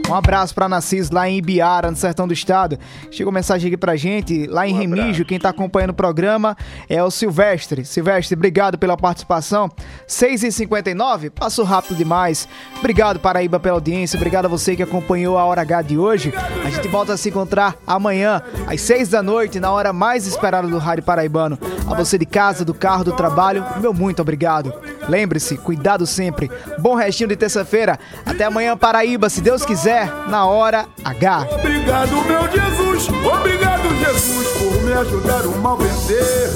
[0.09, 2.79] Um abraço pra Nassis lá em Ibiara, no sertão do estado.
[3.11, 6.57] Chegou mensagem aqui pra gente, lá em Remígio, quem tá acompanhando o programa
[6.89, 7.85] é o Silvestre.
[7.85, 9.71] Silvestre, obrigado pela participação.
[10.07, 12.49] 6h59, passou rápido demais.
[12.79, 14.17] Obrigado, Paraíba, pela audiência.
[14.17, 16.35] Obrigado a você que acompanhou a Hora H de hoje.
[16.65, 20.69] A gente volta a se encontrar amanhã, às 6 da noite, na hora mais esperada
[20.69, 21.59] do Rádio Paraibano.
[21.87, 24.75] A você de casa, do carro, do trabalho, meu muito obrigado.
[25.09, 26.51] Lembre-se, cuidado sempre.
[26.79, 27.99] Bom restinho de terça-feira.
[28.25, 31.47] Até amanhã, Paraíba, se Deus quiser, na hora H.
[31.53, 33.09] Obrigado, meu Jesus.
[33.09, 36.51] Obrigado, Jesus, por me ajudar o mal vencer.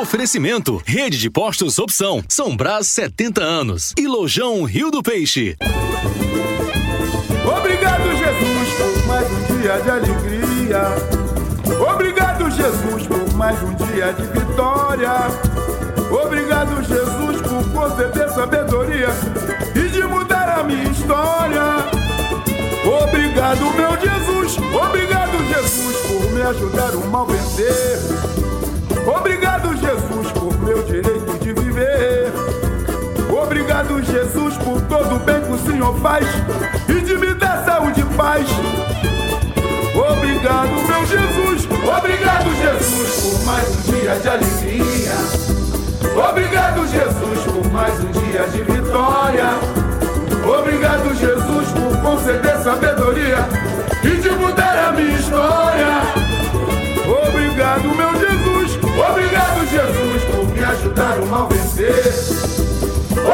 [0.00, 5.56] Oferecimento: Rede de Postos Opção, São Brás 70 anos e Lojão Rio do Peixe.
[7.44, 10.82] Obrigado, Jesus, por mais um dia de alegria.
[11.92, 12.07] Obrigado,
[13.48, 15.10] mais um dia de vitória.
[16.22, 19.08] Obrigado, Jesus, por conceder sabedoria
[19.74, 21.62] e de mudar a minha história.
[23.02, 24.58] Obrigado, meu Jesus.
[24.58, 27.98] Obrigado, Jesus, por me ajudar o mal vencer.
[29.16, 32.30] Obrigado, Jesus, por meu direito de viver.
[33.30, 36.26] Obrigado, Jesus, por todo o bem que o Senhor faz
[36.86, 38.46] e de me dar saúde e paz.
[40.38, 41.68] Obrigado, meu Jesus.
[41.98, 45.12] Obrigado, Jesus, por mais um dia de alegria.
[46.30, 49.58] Obrigado, Jesus, por mais um dia de vitória.
[50.46, 53.38] Obrigado, Jesus, por conceder sabedoria
[54.04, 56.02] e de mudar a minha história.
[57.26, 58.78] Obrigado, meu Jesus.
[59.10, 62.14] Obrigado, Jesus, por me ajudar o mal vencer.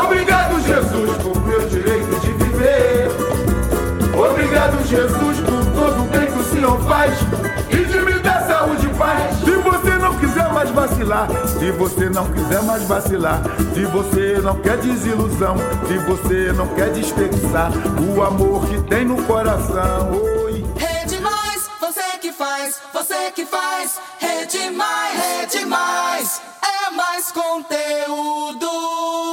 [0.03, 3.11] Obrigado, Jesus, por meu direito de viver.
[4.17, 5.64] Obrigado, Jesus, por
[6.65, 7.19] todo o bem que o Senhor faz
[7.71, 9.37] e de me dar saúde paz.
[9.39, 13.43] Se você não quiser mais vacilar, se você não quiser mais vacilar,
[13.75, 15.57] se você não quer desilusão,
[15.87, 20.13] se você não quer desperdiçar o amor que tem no coração.
[20.45, 20.65] Oi.
[20.77, 24.01] Rede Mais, você que faz, você que faz.
[24.19, 29.24] Rede Mais, Rede Mais, é mais conteúdo.